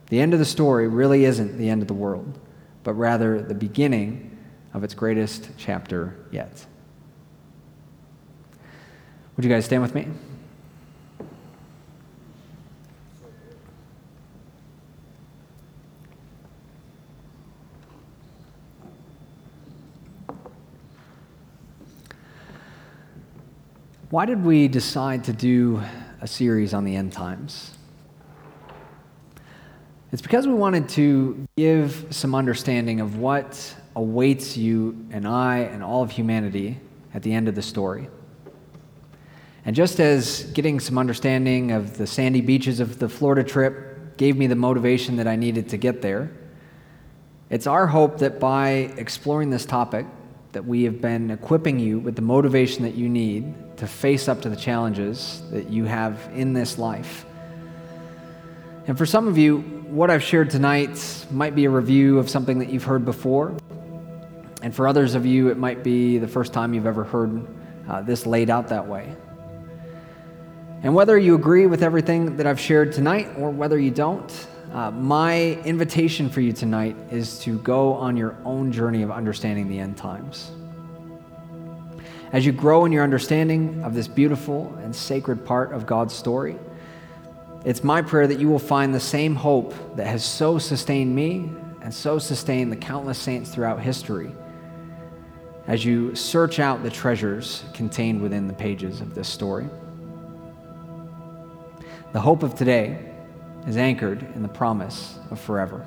The 0.09 0.19
end 0.19 0.33
of 0.33 0.39
the 0.39 0.45
story 0.45 0.87
really 0.87 1.25
isn't 1.25 1.57
the 1.57 1.69
end 1.69 1.81
of 1.81 1.87
the 1.87 1.93
world, 1.93 2.39
but 2.83 2.93
rather 2.93 3.41
the 3.41 3.53
beginning 3.53 4.37
of 4.73 4.83
its 4.83 4.93
greatest 4.93 5.49
chapter 5.57 6.15
yet. 6.31 6.65
Would 9.39 9.45
you 9.45 9.51
guys 9.51 9.63
stand 9.63 9.81
with 9.81 9.95
me? 9.95 10.05
Why 24.09 24.25
did 24.25 24.43
we 24.43 24.67
decide 24.67 25.23
to 25.23 25.31
do 25.31 25.81
a 26.19 26.27
series 26.27 26.73
on 26.73 26.83
the 26.83 26.97
end 26.97 27.13
times? 27.13 27.77
It's 30.11 30.21
because 30.21 30.47
we 30.47 30.53
wanted 30.53 30.89
to 30.89 31.47
give 31.55 32.07
some 32.09 32.35
understanding 32.35 32.99
of 32.99 33.15
what 33.15 33.73
awaits 33.95 34.57
you 34.57 35.07
and 35.11 35.25
I 35.25 35.59
and 35.59 35.81
all 35.81 36.03
of 36.03 36.11
humanity 36.11 36.77
at 37.13 37.23
the 37.23 37.31
end 37.31 37.47
of 37.47 37.55
the 37.55 37.61
story. 37.61 38.09
And 39.69 39.75
just 39.75 39.99
as 39.99 40.45
getting 40.45 40.79
some 40.79 40.97
understanding 40.97 41.73
of 41.73 41.95
the 41.95 42.07
sandy 42.07 42.41
beaches 42.41 42.79
of 42.79 42.97
the 42.97 43.07
Florida 43.07 43.43
trip 43.43 44.17
gave 44.17 44.35
me 44.35 44.47
the 44.47 44.55
motivation 44.55 45.17
that 45.17 45.27
I 45.27 45.35
needed 45.35 45.69
to 45.69 45.77
get 45.77 46.01
there, 46.01 46.31
it's 47.51 47.67
our 47.67 47.85
hope 47.85 48.17
that 48.17 48.39
by 48.39 48.69
exploring 48.97 49.51
this 49.51 49.67
topic, 49.67 50.07
that 50.53 50.65
we 50.65 50.85
have 50.85 51.01
been 51.01 51.29
equipping 51.29 51.77
you 51.77 51.99
with 51.99 52.15
the 52.15 52.23
motivation 52.23 52.81
that 52.81 52.95
you 52.95 53.07
need 53.09 53.77
to 53.77 53.85
face 53.85 54.27
up 54.27 54.41
to 54.41 54.49
the 54.49 54.55
challenges 54.55 55.43
that 55.51 55.69
you 55.69 55.85
have 55.85 56.17
in 56.33 56.53
this 56.53 56.79
life. 56.79 57.27
And 58.87 58.97
for 58.97 59.05
some 59.05 59.27
of 59.27 59.37
you, 59.37 59.59
what 59.59 60.09
I've 60.09 60.23
shared 60.23 60.49
tonight 60.49 61.27
might 61.29 61.53
be 61.53 61.65
a 61.65 61.69
review 61.69 62.17
of 62.17 62.27
something 62.27 62.57
that 62.57 62.69
you've 62.71 62.85
heard 62.85 63.05
before. 63.05 63.55
And 64.63 64.73
for 64.73 64.87
others 64.87 65.13
of 65.13 65.27
you, 65.27 65.49
it 65.49 65.59
might 65.59 65.83
be 65.83 66.17
the 66.17 66.27
first 66.27 66.53
time 66.53 66.73
you've 66.73 66.87
ever 66.87 67.03
heard 67.03 67.45
uh, 67.87 68.01
this 68.01 68.25
laid 68.25 68.49
out 68.49 68.69
that 68.69 68.87
way. 68.87 69.15
And 70.81 70.95
whether 70.95 71.17
you 71.17 71.35
agree 71.35 71.65
with 71.65 71.83
everything 71.83 72.37
that 72.37 72.47
I've 72.47 72.59
shared 72.59 72.93
tonight 72.93 73.27
or 73.37 73.49
whether 73.49 73.77
you 73.77 73.91
don't, 73.91 74.47
uh, 74.71 74.91
my 74.91 75.53
invitation 75.65 76.29
for 76.29 76.39
you 76.39 76.53
tonight 76.53 76.95
is 77.11 77.39
to 77.39 77.59
go 77.59 77.93
on 77.93 78.15
your 78.15 78.37
own 78.45 78.71
journey 78.71 79.01
of 79.01 79.11
understanding 79.11 79.67
the 79.67 79.79
end 79.79 79.97
times. 79.97 80.51
As 82.31 82.45
you 82.45 82.51
grow 82.51 82.85
in 82.85 82.91
your 82.91 83.03
understanding 83.03 83.83
of 83.83 83.93
this 83.93 84.07
beautiful 84.07 84.73
and 84.83 84.95
sacred 84.95 85.43
part 85.43 85.73
of 85.73 85.85
God's 85.85 86.13
story, 86.13 86.57
it's 87.65 87.83
my 87.83 88.01
prayer 88.01 88.27
that 88.27 88.39
you 88.39 88.47
will 88.47 88.59
find 88.59 88.93
the 88.93 88.99
same 88.99 89.35
hope 89.35 89.73
that 89.97 90.07
has 90.07 90.23
so 90.23 90.57
sustained 90.59 91.13
me 91.13 91.51
and 91.81 91.93
so 91.93 92.19
sustained 92.19 92.71
the 92.71 92.77
countless 92.77 93.17
saints 93.17 93.49
throughout 93.49 93.81
history 93.81 94.31
as 95.67 95.83
you 95.83 96.15
search 96.15 96.59
out 96.59 96.83
the 96.83 96.89
treasures 96.89 97.63
contained 97.73 98.21
within 98.21 98.47
the 98.47 98.53
pages 98.53 99.01
of 99.01 99.13
this 99.13 99.27
story. 99.27 99.67
The 102.11 102.19
hope 102.19 102.41
of 102.41 102.55
today 102.55 102.97
is 103.67 103.77
anchored 103.77 104.23
in 104.33 104.41
the 104.41 104.47
promise 104.47 105.19
of 105.29 105.39
forever. 105.39 105.85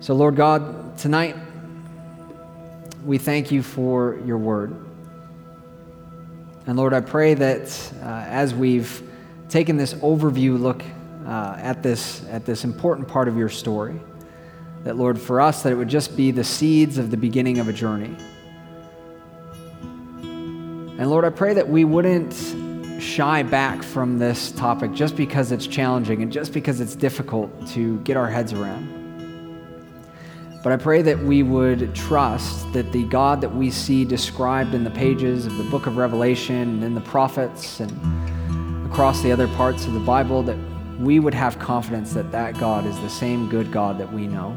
So, 0.00 0.14
Lord 0.14 0.36
God, 0.36 0.96
tonight 0.96 1.36
we 3.04 3.18
thank 3.18 3.50
you 3.50 3.62
for 3.62 4.18
your 4.24 4.38
word. 4.38 4.74
And 6.66 6.78
Lord, 6.78 6.94
I 6.94 7.02
pray 7.02 7.34
that 7.34 7.92
uh, 8.02 8.06
as 8.06 8.54
we've 8.54 9.02
taken 9.50 9.76
this 9.76 9.92
overview 9.92 10.58
look 10.58 10.82
uh, 11.26 11.56
at, 11.58 11.82
this, 11.82 12.24
at 12.30 12.46
this 12.46 12.64
important 12.64 13.06
part 13.06 13.28
of 13.28 13.36
your 13.36 13.50
story, 13.50 14.00
that 14.84 14.96
Lord, 14.96 15.20
for 15.20 15.42
us, 15.42 15.62
that 15.62 15.72
it 15.72 15.76
would 15.76 15.88
just 15.88 16.16
be 16.16 16.30
the 16.30 16.44
seeds 16.44 16.96
of 16.96 17.10
the 17.10 17.18
beginning 17.18 17.58
of 17.58 17.68
a 17.68 17.72
journey. 17.74 18.16
And 20.22 21.10
Lord, 21.10 21.26
I 21.26 21.30
pray 21.30 21.52
that 21.52 21.68
we 21.68 21.84
wouldn't 21.84 22.32
shy 22.98 23.42
back 23.42 23.82
from 23.82 24.18
this 24.18 24.52
topic 24.52 24.92
just 24.92 25.16
because 25.16 25.52
it's 25.52 25.66
challenging 25.66 26.22
and 26.22 26.32
just 26.32 26.52
because 26.52 26.80
it's 26.80 26.96
difficult 26.96 27.66
to 27.68 27.98
get 28.00 28.16
our 28.16 28.28
heads 28.28 28.52
around. 28.52 28.98
But 30.62 30.72
I 30.72 30.76
pray 30.76 31.02
that 31.02 31.18
we 31.18 31.44
would 31.44 31.94
trust 31.94 32.72
that 32.72 32.90
the 32.92 33.04
God 33.04 33.40
that 33.40 33.54
we 33.54 33.70
see 33.70 34.04
described 34.04 34.74
in 34.74 34.82
the 34.82 34.90
pages 34.90 35.46
of 35.46 35.56
the 35.56 35.64
book 35.64 35.86
of 35.86 35.96
Revelation 35.96 36.56
and 36.56 36.84
in 36.84 36.94
the 36.94 37.00
prophets 37.00 37.78
and 37.78 38.90
across 38.90 39.22
the 39.22 39.30
other 39.30 39.46
parts 39.48 39.86
of 39.86 39.92
the 39.92 40.00
Bible, 40.00 40.42
that 40.42 40.58
we 40.98 41.20
would 41.20 41.34
have 41.34 41.60
confidence 41.60 42.12
that 42.12 42.32
that 42.32 42.58
God 42.58 42.86
is 42.86 42.98
the 43.00 43.08
same 43.08 43.48
good 43.48 43.70
God 43.70 43.98
that 43.98 44.12
we 44.12 44.26
know. 44.26 44.56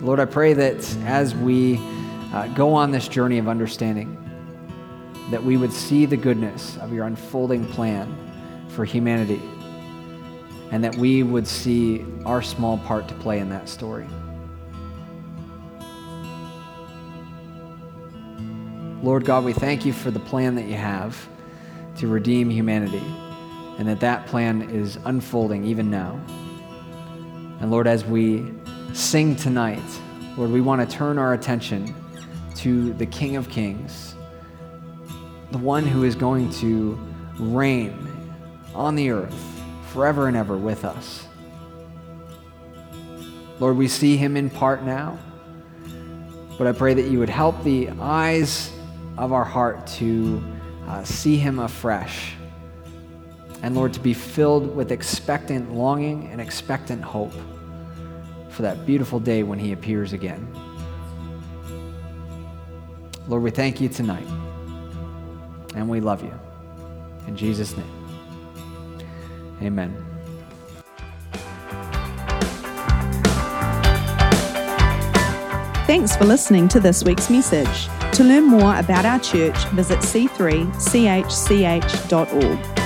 Lord, 0.00 0.20
I 0.20 0.26
pray 0.26 0.52
that 0.52 0.96
as 1.04 1.34
we 1.34 1.80
uh, 2.32 2.46
go 2.54 2.72
on 2.74 2.92
this 2.92 3.08
journey 3.08 3.38
of 3.38 3.48
understanding, 3.48 4.27
that 5.30 5.42
we 5.42 5.56
would 5.56 5.72
see 5.72 6.06
the 6.06 6.16
goodness 6.16 6.76
of 6.78 6.92
your 6.92 7.06
unfolding 7.06 7.66
plan 7.66 8.14
for 8.68 8.84
humanity, 8.84 9.42
and 10.70 10.82
that 10.84 10.96
we 10.96 11.22
would 11.22 11.46
see 11.46 12.04
our 12.24 12.42
small 12.42 12.78
part 12.78 13.08
to 13.08 13.14
play 13.14 13.38
in 13.38 13.48
that 13.50 13.68
story. 13.68 14.06
Lord 19.02 19.24
God, 19.24 19.44
we 19.44 19.52
thank 19.52 19.86
you 19.86 19.92
for 19.92 20.10
the 20.10 20.20
plan 20.20 20.54
that 20.56 20.66
you 20.66 20.74
have 20.74 21.28
to 21.98 22.08
redeem 22.08 22.50
humanity, 22.50 23.02
and 23.78 23.86
that 23.88 24.00
that 24.00 24.26
plan 24.26 24.62
is 24.70 24.98
unfolding 25.04 25.64
even 25.64 25.90
now. 25.90 26.20
And 27.60 27.70
Lord, 27.70 27.86
as 27.86 28.04
we 28.04 28.52
sing 28.92 29.36
tonight, 29.36 29.82
Lord, 30.36 30.50
we 30.50 30.60
want 30.60 30.88
to 30.88 30.96
turn 30.96 31.18
our 31.18 31.34
attention 31.34 31.94
to 32.56 32.92
the 32.94 33.06
King 33.06 33.36
of 33.36 33.48
Kings 33.50 34.14
the 35.50 35.58
one 35.58 35.86
who 35.86 36.04
is 36.04 36.14
going 36.14 36.50
to 36.50 36.98
reign 37.38 38.06
on 38.74 38.94
the 38.94 39.10
earth 39.10 39.62
forever 39.88 40.28
and 40.28 40.36
ever 40.36 40.56
with 40.56 40.84
us. 40.84 41.26
Lord, 43.58 43.76
we 43.76 43.88
see 43.88 44.16
him 44.16 44.36
in 44.36 44.50
part 44.50 44.84
now, 44.84 45.18
but 46.58 46.66
I 46.66 46.72
pray 46.72 46.94
that 46.94 47.10
you 47.10 47.18
would 47.18 47.30
help 47.30 47.62
the 47.64 47.88
eyes 48.00 48.70
of 49.16 49.32
our 49.32 49.44
heart 49.44 49.86
to 49.86 50.42
uh, 50.86 51.02
see 51.02 51.36
him 51.36 51.58
afresh. 51.58 52.34
And 53.62 53.74
Lord, 53.74 53.92
to 53.94 54.00
be 54.00 54.14
filled 54.14 54.76
with 54.76 54.92
expectant 54.92 55.72
longing 55.72 56.28
and 56.30 56.40
expectant 56.40 57.02
hope 57.02 57.32
for 58.50 58.62
that 58.62 58.86
beautiful 58.86 59.18
day 59.18 59.42
when 59.42 59.58
he 59.58 59.72
appears 59.72 60.12
again. 60.12 60.46
Lord, 63.26 63.42
we 63.42 63.50
thank 63.50 63.80
you 63.80 63.88
tonight 63.88 64.26
and 65.78 65.88
we 65.88 66.00
love 66.00 66.22
you. 66.22 66.34
In 67.28 67.36
Jesus' 67.36 67.76
name, 67.76 67.86
amen. 69.62 70.04
Thanks 75.86 76.16
for 76.16 76.24
listening 76.24 76.66
to 76.68 76.80
this 76.80 77.04
week's 77.04 77.30
message. 77.30 77.88
To 78.12 78.24
learn 78.24 78.44
more 78.44 78.76
about 78.76 79.06
our 79.06 79.20
church, 79.20 79.56
visit 79.68 80.00
c3chch.org. 80.00 82.77